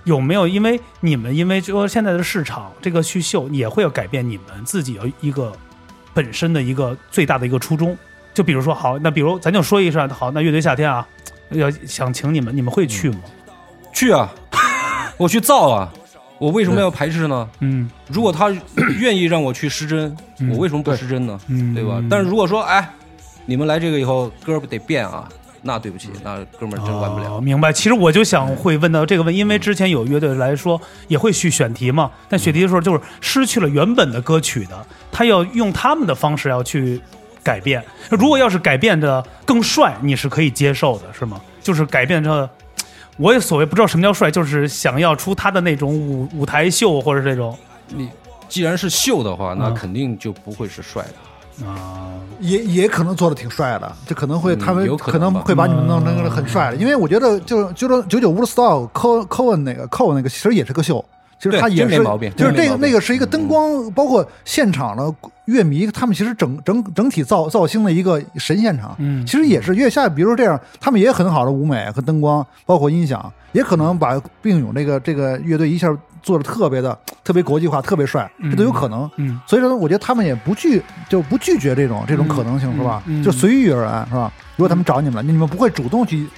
[0.05, 5.51] 有没有因为你们因为说现在的市场这个去秀也会要改变你们自己的一个
[6.13, 7.95] 本身的一个最大的一个初衷？
[8.39, 11.05] 就比如说好，那比如咱就说一声好，那乐队夏天啊，
[11.49, 13.17] 要想请你们，你们会去吗？
[13.91, 14.33] 去啊，
[15.17, 15.91] 我去造啊，
[16.37, 17.49] 我为什么要排斥呢？
[17.59, 18.49] 嗯如果他
[18.97, 21.37] 愿意让我去失真，嗯我为什么不失真呢？
[21.47, 22.01] 嗯，对吧？
[22.09, 22.89] 但是如果说哎，
[23.45, 25.27] 你们来这个以后歌不得变啊，
[25.61, 27.35] 那对不起，那哥们儿真玩不了。
[27.35, 27.73] 哦明白。
[27.73, 37.01] 其实我就想会问到这个问，因为之前有乐队来说也会去选题嘛，但选题的时候就是失去了原本的歌曲的，他要用他们的方式要去
[37.49, 37.83] 改变。
[38.09, 41.41] 如果要是改变的更帅，你是可以接受的，是吗？
[41.63, 42.49] 就是改变这。
[43.17, 47.57] 我也所谓不知道什么叫帅，就是想要出他的那种舞舞台秀或者这种
[47.89, 48.07] 你
[48.47, 51.67] 既然是秀的话，那嗯肯定就不会是帅的。
[51.67, 61.03] 啊，也也可能做的挺帅的，就可能会嗯他们有可能吧会把你们弄成很帅的，因为我觉得就就说九九 Woodstock 科科文那个科文那个其实也是个秀。
[61.39, 65.11] 其实对他也是没毛病就是这个那个是一个灯光，包括现场的
[65.45, 68.93] 乐迷，他们其实整整整体造造星的一个神现场。
[68.99, 75.87] 嗯其实也是月下，比如说这样，他们也很好的舞美和灯光，包括音响，也可能把并勇这个这个乐队一下
[76.21, 79.09] 做的特别的特别国际化，特别帅，这都有可能。
[79.15, 83.03] 嗯所以说，我觉得他们也不拒就不拒绝这种这种可能性，嗯是吧？
[83.05, 84.31] 嗯就随遇而安，是吧？
[84.57, 86.29] 如果他们找你们了，你们不会主动去嗯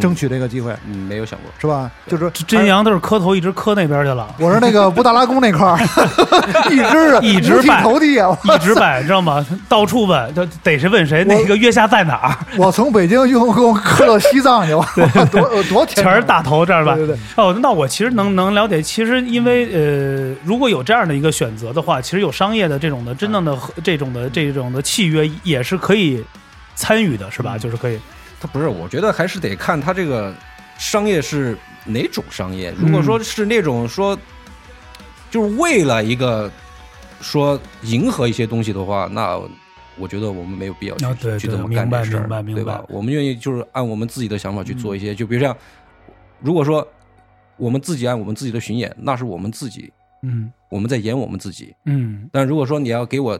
[0.00, 1.50] 争取这个机会，嗯，没有想过。
[1.58, 1.90] 是吧？
[2.06, 4.34] 就是这真阳都是磕头一直磕那边去了。
[4.38, 5.78] 我说那个布达拉宫那块儿，
[6.70, 8.36] 一直啊一直拜投地啊！
[8.44, 9.44] 一直摆，知道吗？
[9.68, 11.24] 到处问，就逮谁问谁。
[11.24, 12.36] 那个月下在哪儿？
[12.56, 14.84] 我从北京用用磕到西藏去，我
[15.30, 16.94] 多多天全是大头这儿吧？
[16.94, 26.24] 对对对哦，那我其实能能了解，其实因为呃，如果有这样的一个选择的话，其实有商业的这种的真正的和这种的这种的契约也是可以
[26.74, 27.56] 参与的，是吧？
[27.58, 27.98] 就是可以，
[28.40, 30.34] 他不是，我觉得还是得看他这个
[30.78, 32.72] 商业是哪种商业。
[32.78, 34.18] 如果说是那种说，
[35.30, 36.50] 就是为了一个
[37.20, 39.40] 说迎合一些东西的话，那
[39.98, 42.84] 我觉得我们没有必要去、去这么干这事儿，对吧？
[42.88, 45.56] 我们愿意就是按我们自己的想法去做一些，就比如像，
[46.40, 46.86] 如果说
[47.56, 51.74] 我们自己按我们自己的巡演，那是我们自己嗯我们在演我们自己。
[51.86, 53.36] 嗯但如果说你要给我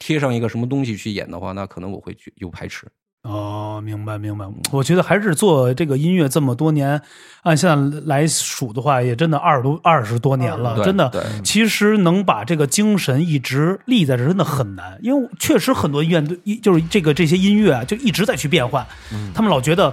[0.00, 2.88] 贴上一个什么东西去演的话，那可能我会去有排斥。
[3.26, 4.46] 哦，明白明白。
[4.70, 7.00] 我觉得还是做这个音乐这么多年，
[7.42, 11.10] 按现在来数的话，也真的二十多二十多年了，对真的。
[11.42, 18.86] 其实能把这个精神一直立在这，真的很难，因为确实很多音乐队，就是这个这些音乐啊，就一直在去变换，
[19.34, 19.92] 他们老觉得。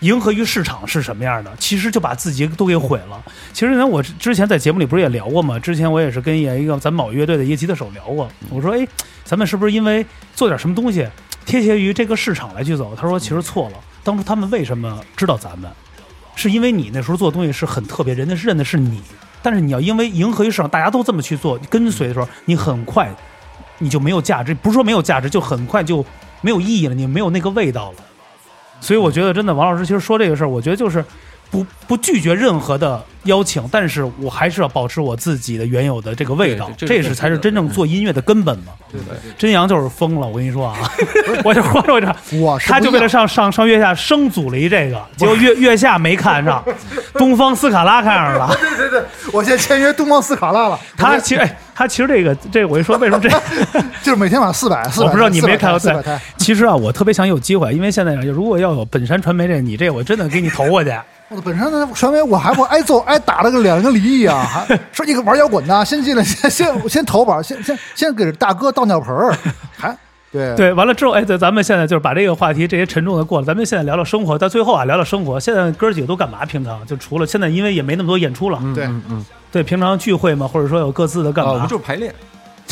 [0.00, 3.22] 迎合于市场是什么样的，其实就把自己都给毁了。
[3.52, 5.56] 其实呢，我之前在节目里不是也聊过吗？
[5.60, 8.84] 之前我也是跟一个咱某乐队的一个吉他手聊过，我说，哎，
[9.22, 11.06] 咱们是不是因为做点什么东西
[11.44, 12.94] 贴切于这个市场来去走？
[12.96, 13.76] 他说，其实错了。
[14.04, 15.70] 当初他们为什么知道咱们，
[16.34, 19.00] 是因为你那时候做东西是很特别，人家认的是你。
[19.42, 23.12] 但是你要因为迎合于市场，大家都这么去做，跟随的时候，你很快
[23.78, 26.04] 你就没有价值，不是说没有价值，就很快就
[26.40, 27.98] 没有意义了，你没有那个味道了。
[28.80, 31.04] 所以我觉得真的，王老师其实说这个事儿，我觉得就是
[31.52, 38.72] 不不拒绝任何的邀请，但是我还是要保持我自己的原有的这个味道，对这是才是真正做音乐的根本嘛。
[38.90, 40.76] 对对，真阳就是疯了，我跟你说啊，
[41.44, 46.64] 我就说这，我是他就为了上上上月下生组了一这个， 结果月月下没看上，
[47.14, 48.56] 东方斯卡拉看上了。
[48.58, 50.80] 对对对，我现在签约东方斯卡拉了。
[50.96, 53.28] 他其实哎，他其实这个这个，我一说为什么这，
[54.02, 60.90] 就是每天晚上四百，我不知道你没看过四百台，其实啊，我特别想有机会，因为现在如果要有本山传媒这，你这我真的给你投过去。
[61.34, 64.42] 我本身呢，传媒我还不挨揍，挨打了个两个离异啊！
[64.44, 69.34] 还 说你个玩摇滚的，先进来先先先投吧，先先先给大哥倒尿盆儿，
[69.76, 69.96] 还
[70.30, 75.38] 对对，完了之后，哎，对，咱们现在就是把这个话题这些沉重的过了，咱们现在聊聊生活，到最后啊，聊聊生活。
[75.38, 76.44] 现在哥几个都干嘛？
[76.44, 81.68] 平常就除了现在，因为也没那么多演出了，对嗯嗯，对，平常聚会嘛，或者说有各自的干啊，我嘛们？
[81.68, 82.14] 就是排练，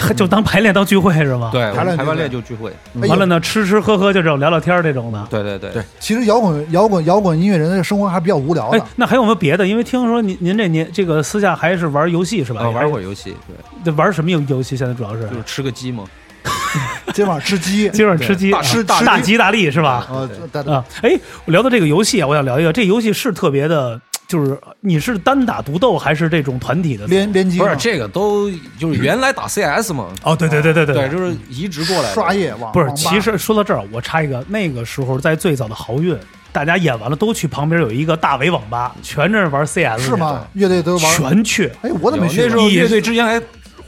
[0.17, 1.51] 就当排练当聚会是吗？。
[1.53, 2.71] 对，排练排完练就聚会。
[3.03, 5.27] 哎完了呢，吃吃喝喝就这种聊聊天儿这种的。
[5.31, 9.67] 对对对对其实摇滚摇滚摇滚音乐人的生活还比较无聊哎的，，那还有没有别的？
[9.67, 12.61] 因为听说您您这年这个私下还是玩游戏是吧？
[12.63, 13.03] 呃，玩会儿。
[13.03, 14.77] 游戏，对，这玩什么游游戏？
[14.77, 16.05] 现在主要是就是吃个鸡嘛。
[17.13, 20.07] 今晚吃鸡， 今晚吃鸡，大吃大吃大吉大利是吧？
[20.11, 21.11] 呃，大啊，哎，
[21.45, 27.05] 我聊到这个游戏啊，我想聊一个，这游戏是特别的，就是你是单打独斗还是这种团体的？
[27.09, 32.15] 联联机不是这个都就是原来打 CS 嘛，哦，对对对对对，对就是移植过来。
[32.15, 36.17] 刷夜网不是，其实说到这儿，我插一个，那个时候在最早的豪运，
[36.53, 40.47] 大家演完了都去旁边有一个大伟网吧，全是玩 CS 是吗？
[40.53, 41.05] 乐队都去？
[41.05, 41.73] 玩，全去。
[41.83, 43.43] 哎，我怎么没去那时候以乐队之前还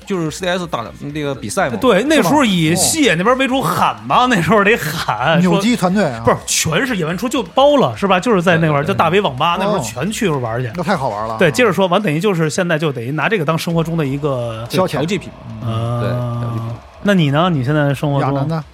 [0.06, 1.76] 就是 CS 打那个比赛嘛。
[1.80, 8.20] 对，那时候以哦西野那边为主喊嘛，那时候得喊扭说机团队啊，不是，全是演完出就包了，是吧？
[8.20, 10.70] 就是在那块儿，就大北网吧那会儿哦全去玩去。
[10.74, 11.36] 那太好玩了。
[11.38, 16.72] 对，接着说完，等于就是现在就等于拿这个当生活中的一个消遣调剂品嘛。
[17.02, 17.50] 那你呢？
[17.50, 18.64] 你现在生活中呢？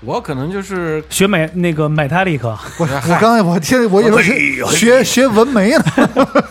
[0.00, 5.84] 我可能就是学美那个美泰利克，我我刚才我听我以为学学学文媒呢，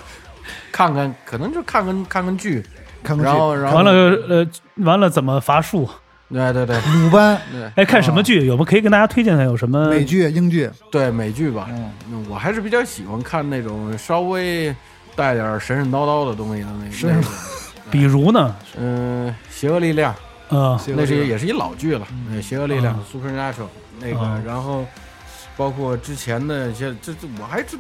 [0.72, 2.65] 看看，可能就看看看看剧，
[3.04, 3.92] 看看然后然后完了
[4.30, 5.88] 呃，完了怎么伐树？
[6.30, 8.46] 对对对鲁班 对哎，看什么剧？
[8.48, 9.44] 有没有可以跟大家推荐的？
[9.44, 9.89] 有什么？
[9.89, 11.70] 美剧、英剧，对美剧吧，
[12.28, 14.74] 我还是比较喜欢看那种稍微
[15.16, 17.28] 带点神神叨叨的东西的那神那个，
[17.92, 18.56] 比如呢？
[18.80, 20.16] 嗯，邪恶力量，
[20.50, 23.68] 嗯，那是也是一老剧了，嗯，邪恶力量嗯 Supernatural
[24.00, 24.84] 那个嗯，然后
[25.56, 27.78] 包括之前的一些，这这我还是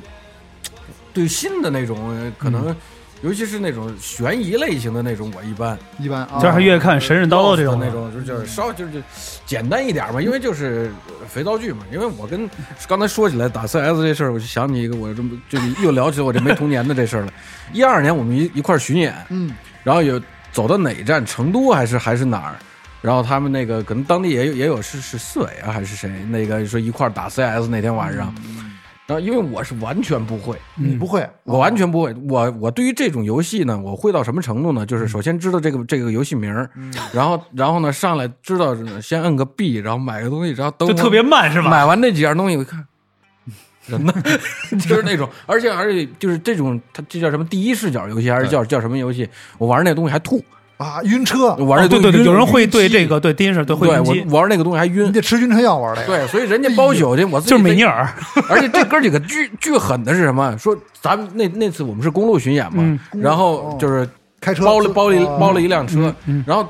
[1.11, 2.75] 对新的那种呃可能，
[3.23, 8.99] 尤其是那种悬疑类型的那种，我一般一般啊，就是还越看神神叨叨这种那种，就就是稍就是就
[9.45, 10.91] 简单一点嘛，因为就是
[11.27, 11.85] 肥皂剧嘛。
[11.91, 12.49] 因为我跟
[12.87, 17.31] 刚才说起来打 CS 这事儿，我就想起一个，我这么就又聊起我这没童年的这事儿了。
[17.71, 19.51] 一二年我们一一块儿巡演，嗯，
[19.83, 22.55] 然后有走到哪一站，成都还是还是哪儿？
[23.01, 26.09] 然后他们那个可能当地也有也有是是四伟啊还是谁？
[26.29, 28.33] 那个说一块儿打 CS 那天晚上，
[29.05, 32.15] 然后因为我是完全不会，你不会，我完全不会。
[32.29, 34.85] 我我对于这种游戏呢，我会到什么程度呢？
[34.85, 36.69] 嗯就是首先知道这个这个游戏名儿，
[37.11, 41.69] 然后然后呢上来知道先摁个 B，然后买个东西，然后等我就特别慢是吧？
[41.69, 42.85] 买完那几样东西，我一看。
[43.85, 44.13] 人呢？
[44.87, 49.27] 就是那种，而且而且就是这种，它这叫什么第一视角游戏，还是叫叫什么游戏？
[49.57, 50.41] 我玩那东西还吐，
[50.83, 52.93] 啊，晕车，玩这哦对对对，东西晕有人会对晕机。
[52.97, 55.05] 这个对第一是对会晕机，我玩那个东西还晕。
[55.05, 56.07] 你，得吃晕车药玩的呀。
[56.07, 58.07] 对，所以人家包宿去，我自己就是美尼尔，
[58.49, 60.55] 而且这哥几个巨巨狠的是什么？
[60.57, 62.99] 说咱们那那次我们是公路巡演嘛，嗯。
[63.13, 64.07] 然后就是
[64.41, 66.43] 开车包了包了包了一辆车，嗯。
[66.45, 66.67] 然后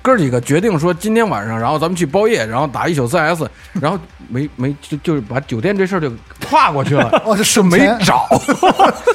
[0.00, 3.46] 哥几个决定说今天晚上，然后咱们去包夜，然后打一宿 CS，
[3.80, 6.10] 然后没没就就是把酒店这事儿就
[6.48, 8.26] 跨过去了， 哦，这省没钱找，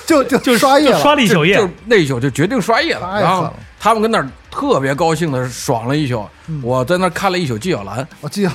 [0.06, 6.24] 就就 就刷夜刷了一宿夜就，那一宿就决定刷夜了，然后他们跟那儿特别高兴的爽了一宿，
[6.62, 8.52] 我在那儿看了一宿纪晓岚，我记得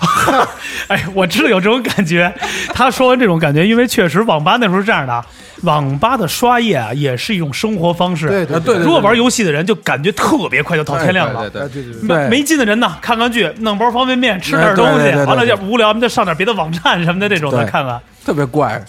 [0.86, 2.32] 哎，我知道有这种感觉。
[2.72, 5.26] 他说完这种感觉，因为确实网吧那时候是这样的啊，
[5.64, 8.28] 网吧的刷夜啊也是一种生活方式。
[8.28, 11.50] 对对啊对对如果玩游戏的人就感觉特别快就到天亮了。
[11.50, 11.92] 对对对，哎对对。
[12.06, 12.28] 对，对。
[12.28, 18.00] 没劲的人呢，看看剧，弄包方便面，吃点东西，完了对要无聊，我们就上点别的网站什么的这种的看看。
[18.24, 18.80] 特别怪，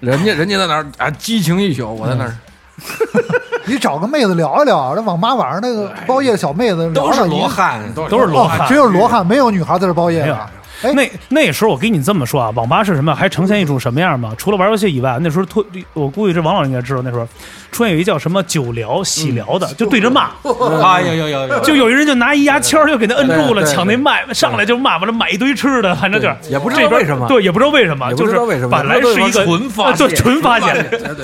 [0.00, 2.34] 人家人家在那儿啊激情一宿，我在那儿。
[3.66, 10.38] 你找个妹子聊一聊，这网吧晚上那个包夜的小妹子都是罗汉，都是罗汉哦，只有罗汉，没有女孩在这包夜的。
[10.82, 13.14] 哎，那那时候我跟你这么说啊，网吧是什么？
[13.14, 14.32] 还呈现一种什么样吗？
[14.38, 17.26] 除了玩游戏以外，那时候特，我估计这王老师应该知道，那时候
[17.70, 27.26] 出现有一叫什么酒聊、喜聊的，就对着骂，哎呀呀呀呀，就有一人就拿一牙签就给他摁住了，抢那麦，上来就骂，完了买一堆吃的，反正就是也不知道这边为什么。
[27.26, 28.36] 对，也不知道为什么，就是
[28.68, 30.06] 本来是一个纯发泄。
[30.06, 30.72] 对纯发泄，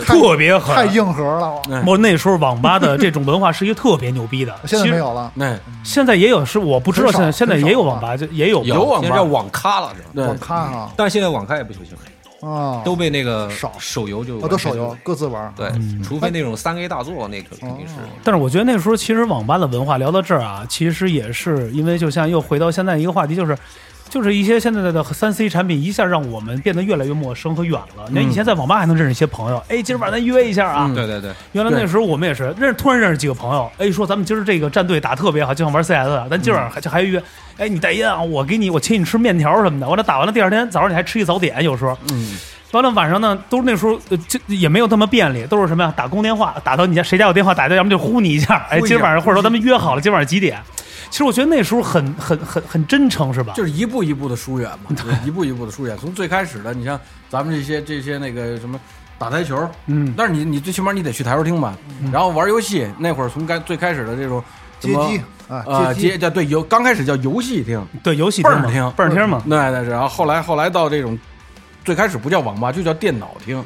[0.04, 1.52] 特别狠，太硬核了，
[1.86, 2.02] 我。
[2.02, 5.30] 那时候网吧的这种文化是一个特别牛逼的，现在其实没有了。
[5.34, 10.08] 那现在也有，是我不知道现在现在也有网吧，就也有有网吧网咖了是吧？
[10.14, 15.52] 对我看啊但是现在网咖也不流行，啊，都被那个少手游就啊都手游各自玩。
[15.56, 15.70] 对，
[16.02, 17.94] 除非那种三 A 大作，那个肯定是。
[18.22, 23.56] 但是我觉得那时候其实网吧的文化聊到这儿啊，其实也是因为就像又回到现在一个话题，就是
[24.12, 28.04] 就是一些现在的三 C 产品一下让我们变得越来越陌生和远了。
[28.10, 30.84] 你看以前在网吧还能认识一些朋友，哎，今儿晚上咱约一下啊。
[30.86, 37.22] 嗯对对对，原来那时候我们也是认识，突然认识几个朋友，哎，说咱们今儿这个战队打特别好，就想玩 CS，啊咱今儿还就还约，
[37.56, 39.88] 哎，你带烟啊，我给你，我请你吃面条什么的。
[39.88, 41.96] 完了打完了，第二天早上你还吃一早点，有时候。
[42.12, 42.36] 嗯，
[42.72, 45.94] 完了晚上呢，都是那时候呃就也没有那么便利，都是什么呀？
[45.96, 50.58] 打公电话，打到你家谁家有电话打到，要么就呼你一下，哎，今儿晚上或者说咱们约好了，今晚上几点？
[51.12, 53.52] 其实我觉得那时候很很很很真诚，是吧？
[53.52, 55.94] 就是一步一步的疏远嘛， 就是一步一步的疏远。
[55.98, 56.98] 从最开始的，你像
[57.28, 58.80] 咱们这些这些那个什么
[59.18, 61.76] 打台球，嗯，但是你你最起码你得去台球厅吧，
[62.10, 64.42] 然后玩游戏那会儿从该最开始的这种
[64.80, 71.18] 街机啊，啊，街街叫对游，刚开始叫游戏厅，对游戏嘛倍儿厅倍儿厅嘛，对对，然后后来后来到这种，
[71.84, 73.62] 最开始不叫网吧，就叫电脑厅。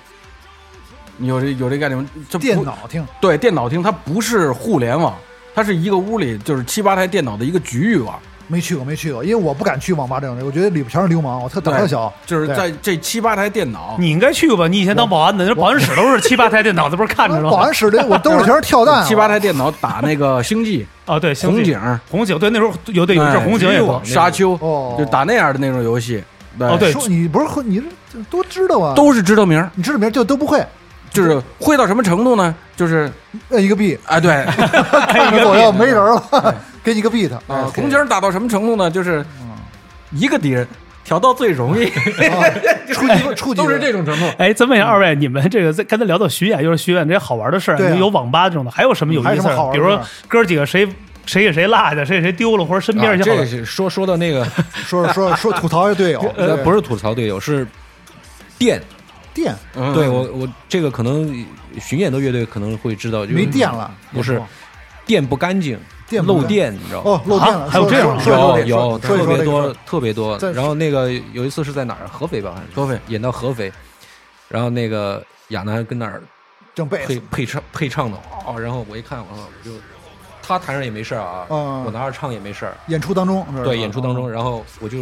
[1.17, 2.05] 你有这有这概念吗？
[2.29, 5.15] 这不电脑厅，对电脑厅，它不是互联网，
[5.57, 8.14] 它是一个屋里就是七八台电脑的一个局域网，
[8.47, 12.12] 没去过，没去过，因为我不敢去网吧这种的，我觉得里边全是流氓，我特胆儿特小。
[12.27, 14.69] 就是在这七八台电脑，你应该去过吧？
[14.69, 17.51] 你以前当保安的，那保安室都是七八台电脑， 这不是看着了吗？
[17.53, 23.99] 保安室里我兜里全是跳弹，七八台电脑打那个星际、啊， 对，红警、红警，对，那时候有对有这哎红警也有。
[24.05, 26.23] 沙丘，哦，就打那样的那种游戏。
[26.59, 26.92] 哦对。
[26.92, 30.62] 说你不是会，你这都知道啊，都是知道名，你知道名就都不会，
[31.17, 32.55] 就是会到什么程度呢？
[32.77, 33.11] 就是
[33.49, 34.45] 摁一个 B，哎，对，
[35.09, 38.91] 看个 左右没人了， 给你个 beat 啊，红警打到什么程度呢？
[38.91, 39.25] 就是
[40.13, 40.69] 一个敌人
[41.05, 41.91] 调到最容易，
[42.93, 44.27] 初级初级都是这种程度。
[44.39, 49.99] 哎，咱问一下二位，你们这个在刚才聊到巡演，又是巡演这些好玩的事儿，有有网吧这种的，还有什么有意思比如说
[50.29, 50.87] 哥几个谁
[51.25, 57.67] 谁给谁落下，谁给谁丢了，或者身边啊一些这个是说说到那个，说说说吐槽一队友，呃，不是吐槽队友，是
[58.59, 58.83] 电。
[59.37, 61.44] 电嗯对我我这个可能
[61.79, 64.40] 巡演的乐队可能会知道，就是没电了，不是
[65.05, 67.11] 电不干净，电漏电，你知道吗？
[67.11, 70.38] 哦，漏电还有这样说说说有有特别多特别多。
[70.55, 72.09] 然后那个有一次是在哪儿？
[72.09, 73.70] 合肥吧，合肥演到合肥，
[74.49, 76.22] 然后那个亚楠跟那儿
[76.75, 79.77] 正配配唱配唱的哦，然后我一看啊，我就
[80.42, 84.99] 他弹上也没事儿啊，嗯我拿着唱也没事儿，演出当中对，演出当中，然后我就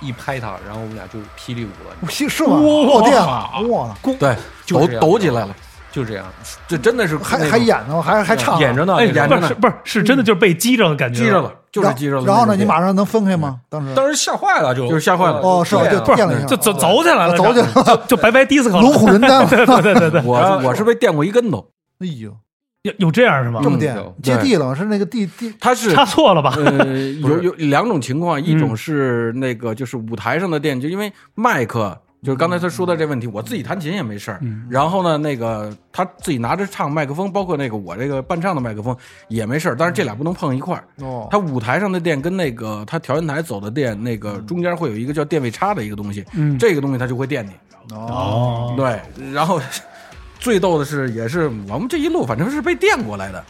[0.00, 2.56] 一拍他，然后我们俩就霹雳舞了，是 是吗？
[2.58, 4.36] 漏电了，哇，对，
[4.68, 5.54] 抖抖起来了，
[5.92, 6.24] 就这样，
[6.66, 8.58] 这真的是还还演呢，还还唱。
[8.60, 12.24] 演着呢，哎，演着不呢是不是是真的就是被击着的感觉，击着了，就是然后激着了。
[12.24, 13.60] 然后呢，你马上上能分开吗？
[13.68, 13.94] 当时。
[13.94, 14.86] 当时吓坏了，就。
[14.88, 15.40] 就是吓坏了。
[15.40, 15.82] 哦，是吧？
[15.82, 15.98] 对啊。
[16.06, 17.84] 就电了一下，就走走起来了，走起来了。
[17.84, 21.66] 就就白白迪斯科了， 龙虎人丹， 对对对对对，我我是被电过一跟头，
[22.00, 22.32] 哎呦，
[22.82, 23.68] 有有这样是吗这？
[23.68, 26.54] 么电，接地了，是那个地地他是插错了吧？
[26.56, 26.86] 呃，
[27.20, 34.38] 有有两种情况，一嗯种是那个就是舞台上的电，就因为麦克，就是刚才他说的这问题，我自己弹琴也没事儿。
[34.40, 38.96] 嗯然后呢，那个他自己拿着唱麦克风，包括那个我这个伴唱的麦克风
[39.28, 40.84] 也没事儿，但是这俩不能碰一块儿。
[41.04, 47.50] 哦，他舞台上的电跟那个他调音台走的电，那个中间会有一个叫电位差的一个东西，嗯这个东西它就会电你。
[47.94, 49.00] 哦，哦，对，
[49.32, 49.60] 然后
[50.40, 53.44] 最逗的是，也是我们这一路反正是被电过来的，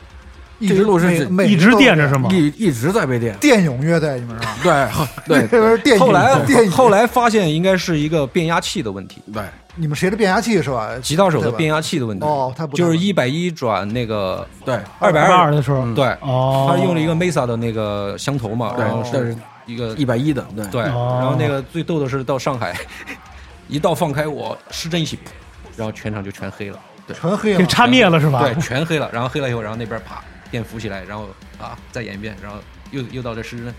[0.59, 1.15] 一直这一路是
[1.47, 2.29] 一直电着是吗？
[2.33, 3.35] 一一直在被电。
[3.39, 5.09] 电勇乐队，你们是吧？
[5.27, 9.43] 对对这边电后来电，后来发现应该是一个变压器的问题，对，
[9.77, 10.91] 你们谁的变压器是吧？
[11.01, 12.27] 吉他手的变压器的问题。
[12.27, 22.75] 哦他不就是一百一转那个对，二百二二，的时候，对，哦，他用了一个 Mesa 的那个箱头嘛，对然后是一个一百一的，对对，哦然后那个最逗的是到上海，
[23.69, 25.19] 一到放开我失真一起，
[25.81, 28.43] 然后全场就全黑了，对全黑了，给插灭了是吧？
[28.43, 31.27] 对，全黑了，然后黑了以后，然后那边啪电浮起来，然后
[31.59, 32.59] 啊再演一遍，然后
[32.91, 33.75] 又又到这失真，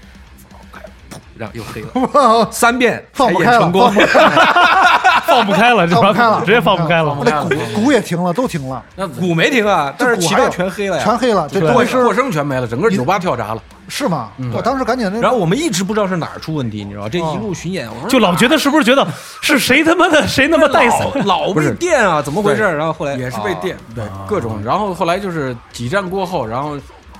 [0.49, 7.15] 放开，噗然后又黑了， 三遍放不开，才演成功放不，开了， 放不开了，是吧放不开了，直接放不开了。
[7.23, 13.61] 那鼓鼓也停了，都停了，那鼓没停啊，但是其他全黑了呀，全黑了，这对过过声全没了，整个酒吧跳闸了。
[13.93, 14.31] 是吗？
[14.53, 17.09] 我当时赶紧那，然后我们一直不知道是哪儿出问题，你知道吗？
[17.09, 19.05] 这一路巡演，我说就老觉得是不是觉得
[19.41, 21.01] 是谁他妈的谁他妈带伞？
[21.25, 22.61] 老老被电啊，怎么回事？
[22.61, 24.63] 然后后来也是被电啊，对各种。
[24.63, 26.77] 然后后来就是几站过后，然后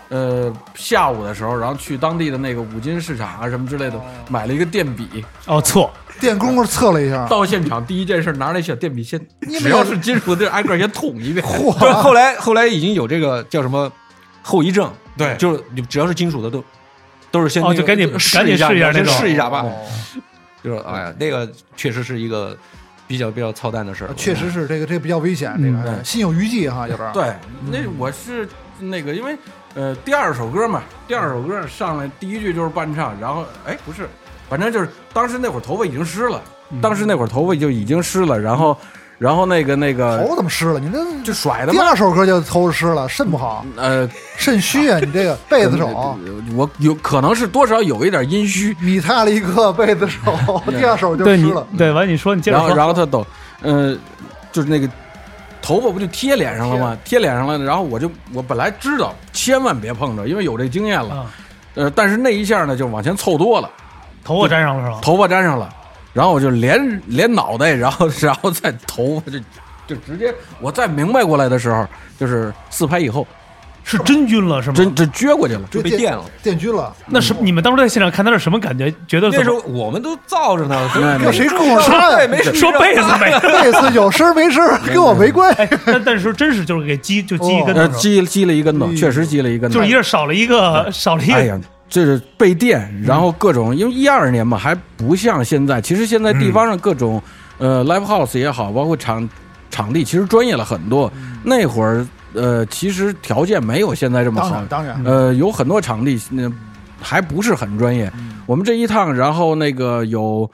[0.08, 5.26] 呃下午的时候，然后去当地的那个五金市场啊什么之类的，买了一个电笔。
[5.48, 5.90] 哦，测，
[6.22, 11.46] 电工夫测了一下，到现场第一件事拿那小电笔先，你只要是金属的挨个先捅一遍。
[11.80, 13.92] 对，后来后来已经有这个叫什么
[14.42, 15.36] 后遗症，对。
[15.38, 16.64] 就是你只要是金属的都
[17.32, 19.14] 都是先那个哦就赶紧试赶紧一下先试一下那种。
[19.16, 19.62] 试一下吧。
[19.62, 19.88] 哦。
[20.64, 22.56] 就是哎呀，那个确实是一个
[23.08, 27.12] 比较比较操蛋的事儿，确实是这个这个比较危险，这嗯个心有余悸哈，要不然。
[27.12, 27.34] 对，
[27.72, 28.48] 那我是
[28.80, 29.36] 那个因为
[29.74, 34.08] 呃第二首歌嘛，第二首歌上来第一句就是伴唱，然后哎不是，
[34.48, 36.40] 反正就是当时那会儿头发已经湿了，
[36.80, 38.78] 当时那会儿头发就已经湿了，然后
[39.22, 40.80] 然后那个那个头怎么湿了？
[40.80, 41.74] 你这就甩的嘛。
[41.74, 44.98] 第二首歌就头湿了，肾不好，呃，肾虚啊！
[45.00, 46.18] 你这个贝子手，
[46.56, 51.68] 我有可能是多少有一点阴虚，米泰了一个贝斯手， 第二首就对你湿了。
[51.78, 53.24] 对完你说你接着然后说，然后他抖，
[53.62, 53.96] 呃，
[54.52, 54.90] 就是那个
[55.62, 56.98] 头发不就贴脸上了吗？
[57.06, 61.26] 贴脸上了，然后我就我本来知道千万别碰着，因为有这经验了，啊，
[61.76, 63.70] 呃，但是那一下呢就往前凑多了，
[64.24, 65.00] 头发粘上了是吧？
[65.00, 65.72] 头发粘上了，
[66.14, 69.40] 然后我就连连脑袋，然后 然后再头发就
[69.88, 71.88] 就直接，我再明白过来的时候，
[72.20, 73.26] 就是四拍以后，
[73.84, 74.76] 是真晕了是吗？
[74.76, 75.62] 真这撅过去了。
[75.72, 76.24] 就被电了。
[76.44, 76.94] 电晕了。
[77.08, 78.94] 那是你们当时在现场看他是什么感觉？
[79.08, 82.28] 觉得那时候我们都罩着呢，那跟谁跟我说？
[82.28, 83.32] 没事说被子没？
[83.42, 85.54] 被子有声没声 跟我没关
[85.86, 89.76] 但但是真是就是给击就击一跟头呃，是吧，击击了一跟头，嗯确实击了一跟头。
[89.80, 91.60] 就是一下少了一个少了一个，哎呀，
[91.92, 95.82] 这是备电，然后各种，因为一二年嘛，还不像现在。
[95.82, 97.22] 其实现在地方上各种，
[97.58, 99.30] 呃，live house 也好，包括场
[99.70, 101.12] 场地，其实专业了很多。
[101.44, 106.50] 那会儿，呃，其实条件没有现在这么好当然，当然，呃，有很多场地那、
[107.02, 108.10] 还不是很专业。
[108.46, 110.50] 我们这一趟，然后那个有，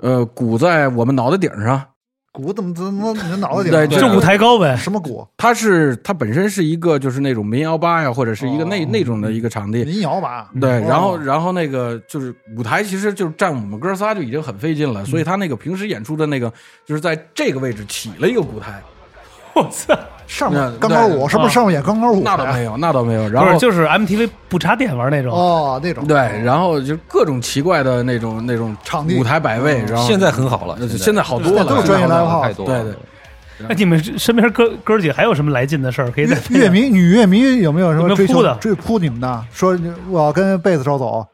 [0.00, 1.82] 呃，鼓在我们脑袋顶上，
[2.34, 3.86] 鼓怎么怎么你的脑袋顶对？
[3.86, 4.76] 就舞台高呗。
[4.76, 5.24] 什么鼓？
[5.36, 9.84] 它是它本身是一个就是那种民谣吧呀，或者是一个那、哦那种的一个场地。
[9.84, 10.50] 民谣吧？
[10.60, 16.52] 对，哦然后然后那个就是舞台，其实就是站我们哥仨就已经很费劲了，所以他那个平时演出的那个
[16.84, 18.82] 就是在这个位置起了一个舞台，
[19.54, 19.96] 我操！
[20.26, 22.22] 上面那钢管舞是不啊是上面演钢管舞？
[22.24, 23.28] 那倒没有，那倒没有。
[23.28, 25.32] 然后，就是 MTV 不插电玩那种。
[25.32, 32.82] 哦，那种对，然后就各种奇怪的那种那种场地舞台摆位，然后现在很好了呃，现在好多了，都是专业现在 live 好 house 太多了。
[32.82, 39.44] 对对哎，你们身边哥哥儿姐还有什么来劲的事儿可以乐乐迷女乐迷有没有什么追扑的追扑你们的？
[39.52, 39.78] 说
[40.10, 41.24] 我要跟贝斯手走，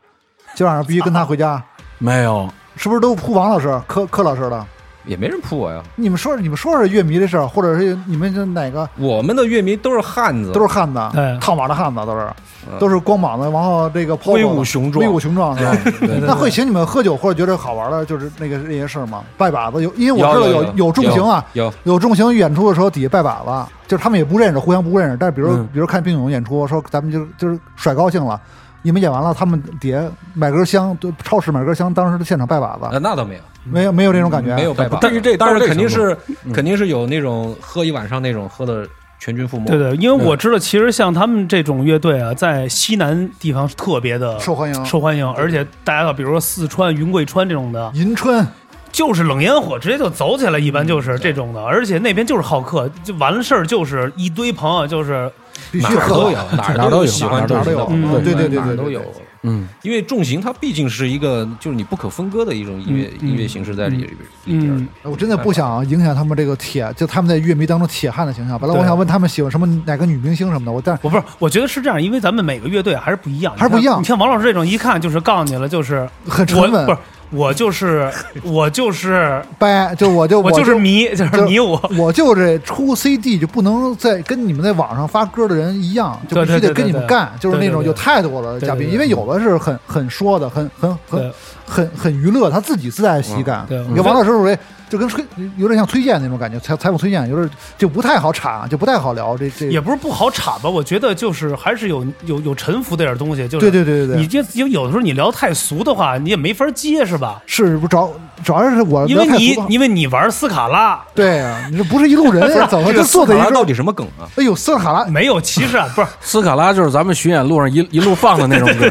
[0.55, 1.63] 今晚上必须跟他回家，
[1.99, 2.49] 没有。
[2.77, 4.67] 是不是都扑王老师、柯柯老师的？
[5.11, 5.83] 也没人扑我呀。
[5.97, 12.29] 你们说说你们说说乐迷的事儿，或者是你们是哪个我们的乐迷都是汉子，都是汉子对，套马的汉子都是
[12.71, 15.77] 嗯都是光膀子，然后这个抛威武雄壮威武雄壮是吧？
[16.23, 19.25] 那会请你们喝酒或者觉得好玩的，就是那个那些事儿吗？
[19.37, 25.17] 拜把子有，因为我知道有有有重型啊，有有重型演出的时候底下拜把子，就是他们也不认识，互相不认识。
[25.19, 28.41] 但是比如、嗯比如看冰勇演出，说咱们就就是甩高兴了，
[28.83, 30.03] 你们演完了，他们底下
[30.35, 36.53] 买根香，就超市买根香，当时的现场拜把子，呃那倒没有，没有没有这种感觉，没有拜把子，但是这当然到这肯定是嗯。
[36.53, 38.87] 肯定是有那种喝一晚上那种喝的
[39.19, 39.67] 全军覆没。
[39.67, 44.85] 对对，因为我知道，其实像他们这种乐队啊，在西南地方是特别的受欢迎。
[44.85, 48.47] 受欢迎，而且大家比如说四川、云贵川这种的，银川。
[48.93, 55.31] 就是冷烟火，直接就走起来，一般就是这种的，而且那边就是好客，就完了事儿就是一堆朋友，就是
[55.71, 59.23] 必须喝哪儿都有，哪儿哪都有喜欢哪都有重型的朋友，嗯对对对哪儿都有对对对。
[59.43, 64.87] 嗯，因为重型它毕竟是一个就是你不可分割的一种音乐嗯音乐形式在里里边嗯。
[65.03, 68.59] 我真的不想影响他们这个铁，就他们在乐迷当中铁汉的形象。
[68.59, 76.99] 本来我想问他们喜欢什么哪个女明星什么的，我但我不是，我觉得是这样，因为咱们每个乐队还是不一样，还是不一样你像王老师这种，一看就是告诉你了，就是很沉稳不是
[77.31, 78.11] 我就是
[78.43, 81.81] 我就是掰，就我就我就是迷，就是就迷我。
[81.97, 91.33] 我就这出 CD 就不能再跟你们在网上发歌的人一样，就必须得跟你们干，就是那种有态度的嘉宾，因为有的是很很说的，很很很对
[91.71, 93.65] 很很娱乐，他自己自带喜感。
[93.69, 94.59] 对你看王老师属于
[94.89, 95.25] 就跟推
[95.57, 97.49] 有点像崔健那种感觉，采采访崔健，有点
[97.79, 99.37] 就不太好铲，就不太好聊。
[99.39, 107.41] 这这也不是不好铲吧，我觉得就是还是有有有沉浮的点东西，就是对对对对对，你这有有的时候你聊太俗的话，你也没法接，是吧？
[107.47, 108.11] 是不主要
[108.43, 113.65] 主要是我因为你因为你玩斯卡拉对呀，你这不是一路人呀， 怎么就这个坐在一桌斯卡拉到？
[113.65, 114.27] 底什么梗啊？
[114.35, 118.91] 哎呦，斯卡拉 没有，其实啊，不是，斯卡拉就是咱们巡演路上一一路放的那种歌，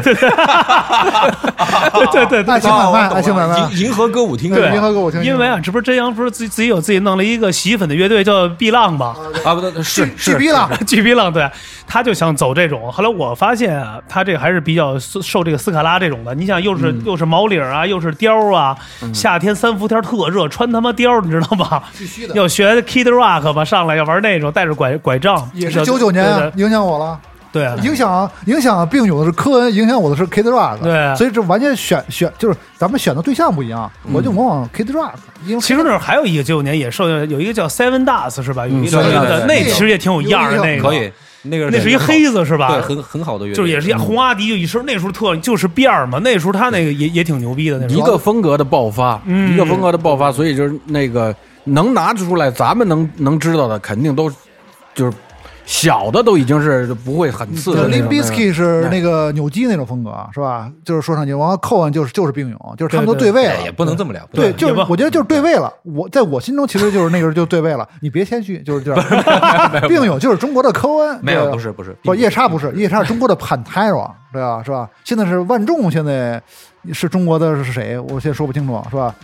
[2.12, 5.22] 对对对爱情买卖，爱情买卖，银银河歌舞厅对银河歌舞厅。
[5.22, 9.14] 因为啊，这不是真阳不是自己自己有自己弄了一个洗衣粉的乐队叫碧浪吧？
[9.44, 11.48] 啊，不对，是巨碧浪，巨碧浪，对，
[11.86, 12.90] 他就想走这种。
[12.90, 16.34] 后来我发现啊，他这个还是比较受受这个斯卡拉这种的。
[16.34, 18.76] 你想，又是、又是毛领啊，又是貂啊，
[19.12, 21.82] 夏天三伏天特热，穿他妈貂，你知道吗？
[21.98, 22.34] 必须的。
[22.34, 27.18] 要学 Kid Rock 吧，上来要玩那种带着拐拐杖，也是九九年影响我了，
[27.52, 27.66] 对。
[27.76, 31.14] 对影响影响并有的是科恩，影响我的是 Kid Rock，对。
[31.16, 35.12] 所以这完全选选就是咱们选的对象不一样，我就往往 Kid Rock，
[35.46, 38.66] 因为其实那儿还有一个九九年也受有一个叫 Seven Dust 是吧？
[38.66, 39.38] 有一个嗯那个对。
[39.38, 41.10] 对对那其实也挺有样儿的那个，可以，
[41.42, 42.68] 那个那是一黑子是吧？
[42.68, 48.00] 对，很很好的乐队，就是也是一红阿迪，就一身那时候特就是辫儿嘛，那时候他那个也也挺牛逼的那时一。
[48.02, 49.52] 个风格的爆发，嗯。
[49.52, 51.34] 一个风格的爆发，所以就是那个
[51.64, 54.30] 能拿出来，咱们能能知道的，肯定都
[54.94, 55.12] 就是
[55.70, 58.10] 小的都已经是不会很次的 Limp 种。
[58.10, 60.68] Bizkit 是哎那个扭机那种风格是吧？
[60.84, 63.70] 就是说唱节，然后 Cohen 就是就是并勇，就是他们都对位了哎也。
[63.70, 65.72] 不能这么聊，对，就是我觉得就是对位了。
[65.84, 67.88] 我在我心中其实就是那个时候就对位了。
[68.02, 69.02] 你别谦虚，就是这样。
[69.88, 74.60] 并勇就是中国的科恩，没有，不是不是，不，夜叉不是，夜叉是中国的 Pantera，对吧？
[74.64, 74.90] 是吧？
[75.04, 76.42] 现在是万众，现在
[76.92, 77.96] 是中国的是谁？
[77.98, 79.14] 我现在说不清楚，是吧？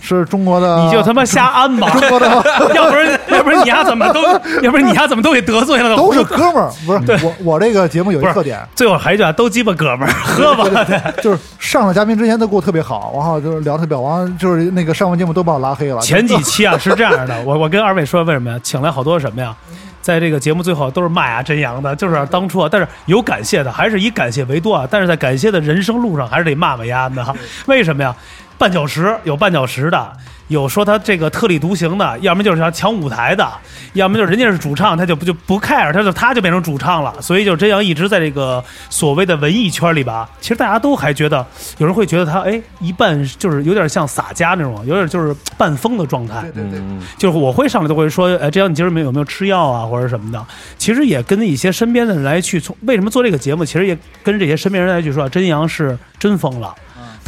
[0.00, 2.26] 是中国的，你就他妈瞎安吧，中国的
[2.74, 4.22] 要不然 要不然你丫怎么都，
[4.62, 5.96] 要不然你丫怎么都给得罪了？
[5.96, 10.84] 都是哥们儿，不是我我这个节目有一特点，最后还一句啊，都鸡巴哥们儿，喝吧。
[10.84, 16.00] 对，就是上了嘉宾之前都给我特别好，然后就是聊特别好，完了就是那个上完节目都把我拉黑了。
[16.00, 18.58] 前几期啊是这样的，我我跟二位说为什么呀？
[18.62, 19.54] 请来好多什么呀？
[20.00, 24.88] 在这个节目最后都是骂呀真阳的，就是当初啊，但是有感谢的，还是以感谢为多啊。
[24.90, 27.34] 但是在感谢的人生路上，还是得骂骂丫的哈。
[27.66, 28.14] 为什么呀？
[28.58, 30.12] 绊脚石有绊脚石的，
[30.48, 33.48] 有说他这个特立独行的，要么就是想抢舞台的，
[33.92, 37.14] 要么就是人家是主唱，他就不就不 care，他就他就变成主唱了。
[37.22, 41.46] 所以就真阳一直在这个所谓的文艺圈里吧，其实大家都还觉得，
[41.78, 46.40] 有人会觉得他哎一半就是有点像洒家那种，有点就是半疯的状态。
[46.52, 46.80] 对对对，
[47.16, 50.44] 就是我会上来都会说，哎，这样你今儿没有有没有吃药啊，或者什么的。
[50.76, 56.74] 其实也跟一些身边的人来去从为什么做这个节目，其实也跟这些身边人来去说，真阳是真疯了。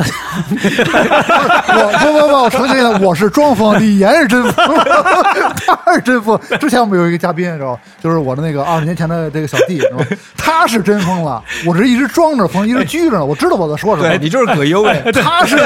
[0.03, 4.79] 我不不不，我澄清一下，我是装疯，李岩是真疯，
[5.85, 6.41] 他是真疯。
[6.59, 10.05] 之前我们有一个嘉宾，知道吧，就是我的那个二十年前的这个小弟，知道吧
[10.37, 14.09] 他是真疯了，我这一直装着疯，一直拘着呢，我知道我在说什么。
[14.09, 15.57] 对你就是葛优哎，他是，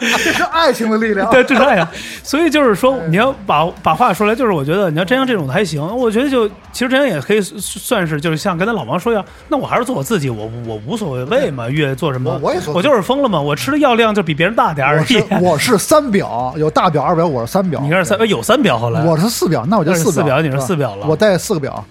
[0.00, 1.28] 这是爱情的力量。
[1.32, 1.86] 对，这是爱情。
[2.22, 5.82] 所以就是说，你要把把话说来，就是我觉得你要真阳这种的还行。
[5.96, 15.24] 我觉得就其实真阳也可以算是，就是像跟他老王说一样，那我还是做我自己，我我无所谓谓嘛，越做什么，我我也我就是疯了嘛，我吃的药量就比别人大点儿而我是已。
[15.42, 17.80] 我是三表，有大表、二表，我是三表。
[17.82, 21.84] 你看是三，哎有三表后来，我是四表，那我就四四表你是四表了我带四个表，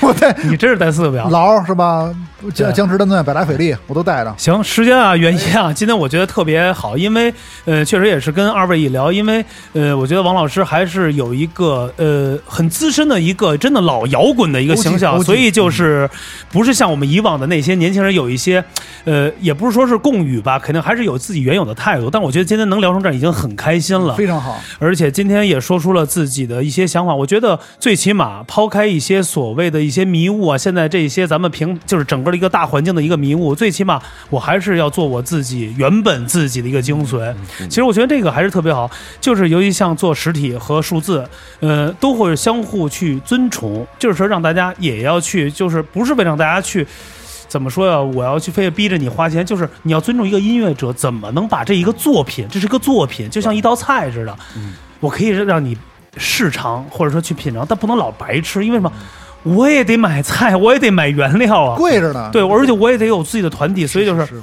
[0.00, 1.28] 我带你真是带四个表。
[1.28, 2.12] 劳是吧？
[2.50, 4.34] 江对江池丹顿、百达翡丽我都带着。
[4.36, 7.32] 行，时间啊，原因啊，今天我觉得特别好，因为
[7.64, 16.08] 呃，确实也是跟二位一聊，因为呃，我觉得王老师还是有一个呃很资深的一个真的老摇滚的一个形象，所以就是
[16.50, 18.64] 不是像我们以往的那些年轻人有一些
[19.04, 22.10] 呃，也不是说是共语吧，肯定还是有自己原有的态度。
[22.10, 27.14] 但我觉得今天能聊成这儿已经很开心了，非常好，而且今天也说出了自己的一些想法。
[27.14, 37.32] 我觉得最起码抛开一些所谓的一些迷雾啊，现在这些咱们平就是整个的一个大环境的一个迷雾，最起码我还是要做我自己原本自己的一个精髓。
[37.68, 41.24] 其实我觉得这个还是特别好，就是尤其像做实体和数字，
[41.60, 46.84] 呃，都会相互去尊崇，就是说让大家也要去，就是不是为了让大家去。
[47.48, 48.00] 怎么说呀？
[48.00, 54.34] 我要去非得逼着你花钱，就是你要尊重一个音乐者，怎么能把这一个作品，这是个作品，就像一道菜似的，
[55.00, 55.76] 我可以让你
[56.16, 58.90] 试尝，或者说去品尝，但不能老白吃，因为什么？
[59.42, 61.76] 我也得买菜，我也得买原料啊。
[61.76, 62.30] 贵着呢。
[62.32, 64.34] 对，而且我也得有自己的团体，所以就是是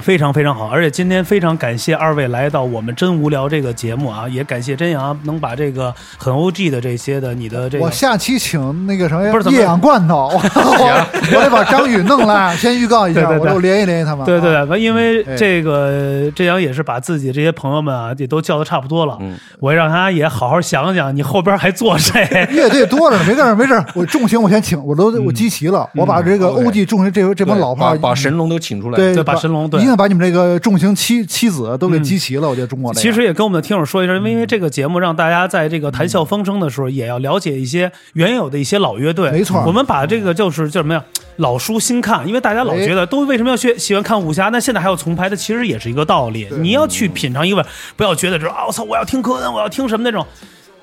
[0.00, 0.68] 非常非常好。
[0.68, 14.24] 而且今天非常感谢二位来到我们真无聊这个节目啊，也感谢真阳能把这个很 OG 的这些的你的这个我下期请那个什么不是液氧罐头，我得把张宇弄来，先预告一下， 对对对我就联系联系他们。
[14.24, 22.26] 对对因为哎这个真阳也是把自己这些朋友们啊也都叫的差不多了，嗯我让他也好好想想，你后边还做谁？
[22.50, 32.48] 乐队多着呢，没事儿没事儿，我重型我先请，我都我集齐了，我把这个 OG 重型这这帮老炮把把神龙都请出来，对对把神龙对把你们这个重型妻妻子都给集齐了。
[32.48, 39.30] 我觉得中国这个其实也跟我们的听友说一声，因为这个节目让大家在这个谈笑风生的时候，也要了解一些原有的一些老乐队。
[39.30, 41.04] 没错我们把这个就是叫什么呀？
[41.36, 44.50] 老书新看，因为大家老觉得都为什么要去喜欢看武侠？
[44.50, 46.46] 那现在还有重拍的，其实也是一个道理。
[46.60, 47.64] 你要去品尝一个味，
[47.96, 50.26] 不要觉得说啊，我操，我要听科恩，我要听什么那种。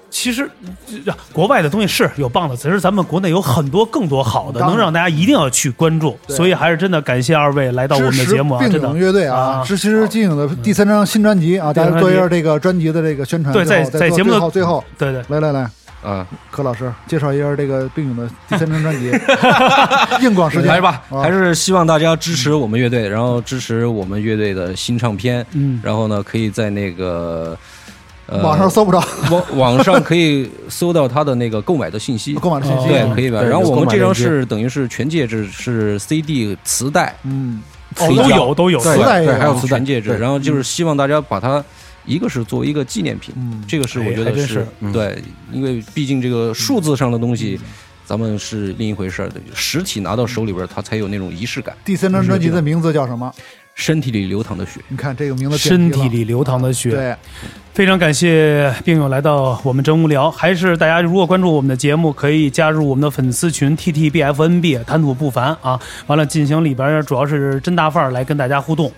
[0.10, 0.50] 其实，
[1.06, 6.18] 这国外的东西是有棒的，只是咱们国内有很多更多好的，能让大家一定要去关注。
[6.28, 8.88] 所以还是真的感谢二位来到我们的节目啊，并真的。
[8.88, 13.54] 勇乐队啊啊，支持金影的第三张新专辑啊，大家做一下这个专辑的这个宣传。
[13.54, 15.24] 对在在节目的最后，对对。
[15.30, 15.70] 来来来，
[16.04, 19.12] 啊，柯老师介绍一下这个并勇的第三张专辑，
[20.26, 20.68] 硬广时间。
[20.68, 21.22] 来吧，啊。
[21.22, 25.80] 还是希望大家支持我们乐队，然后支持我们乐队的新唱片，嗯。
[25.84, 27.56] 然后呢，可以在那个
[28.30, 29.04] 呃网上搜不着。
[29.32, 32.88] 网网上可以搜到他的那个购买的信息， 购买的信息。
[32.88, 33.42] 对哦，可以吧？
[33.42, 37.62] 然后我们这张是等于是全戒指是 CD 磁带，嗯，
[37.98, 39.78] 哦，都有都有，磁带对，还有磁带。
[39.78, 41.64] 全戒指，然后就是希望大家把它。
[42.06, 43.64] 一个是作为一个纪念品，嗯。
[43.68, 44.66] 这个是我觉得是。
[44.92, 45.22] 对，
[45.52, 47.60] 因为毕竟这个数字上的东西，
[48.04, 51.76] 咱们是另一回事儿的，实体拿到手里边儿，它才有那种仪式感。
[51.86, 53.32] 第三张专辑的名字叫什么？
[53.80, 56.92] 身体里流淌的血，你看这个名字身体里流淌的血。
[56.92, 57.16] 对，
[57.74, 65.80] 非常感谢病友来到我们真无聊，还是大家如果关注我们的节目，可以加入我们的粉丝群 T T B F N B 谈吐不凡啊。
[66.08, 68.92] 完了，进行里边儿主要是真大范儿来跟大家互动。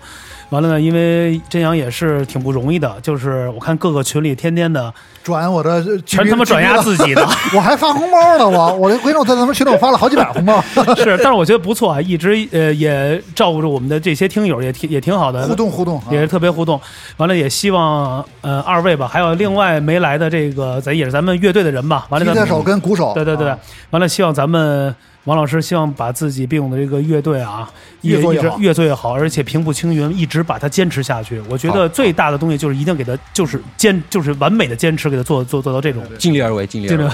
[0.50, 4.92] 完了呢，因为真阳也是挺不容易的，就是我看各个群里天天的
[5.22, 7.22] 转我的全他妈转压自己的，
[7.54, 10.62] 我还发红包呢，我我回头我在咱们群里我发了好几百红包，
[10.96, 16.04] 是，但是我觉得不错啊，一直呃也照顾着我们的这些听友，也挺也挺好的，互动互动啊。
[16.10, 16.80] 也是特别互动。
[17.18, 22.06] 完了，也希望呃二位吧，还有另外没来的这个，咱也是咱们乐队的人吧。
[22.08, 23.48] 完了咱们，吉他手跟鼓手，对对对。
[23.48, 23.58] 啊，
[23.90, 24.94] 完了希望咱们
[25.24, 27.70] 王老师希望把自己并勇的这个乐队啊，
[28.00, 28.58] 越做越好。
[28.58, 31.40] 越做越好，而且平步青云，一直把它坚持下去。
[31.48, 36.02] 我觉得最大的东西就是一定给它，就是坚，就是完美的坚持，给他做做做到这种。
[36.18, 37.06] 尽力而为，尽力这而为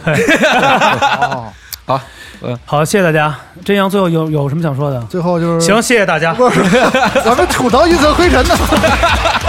[1.20, 1.52] 哦。
[1.84, 2.00] 好，
[2.64, 3.34] 好，谢谢大家。
[3.64, 5.02] 真阳最后有有什么想说的？
[5.10, 6.32] 最后就是行，谢谢大家。
[6.34, 8.54] 不是，我们吐槽一层灰尘呢。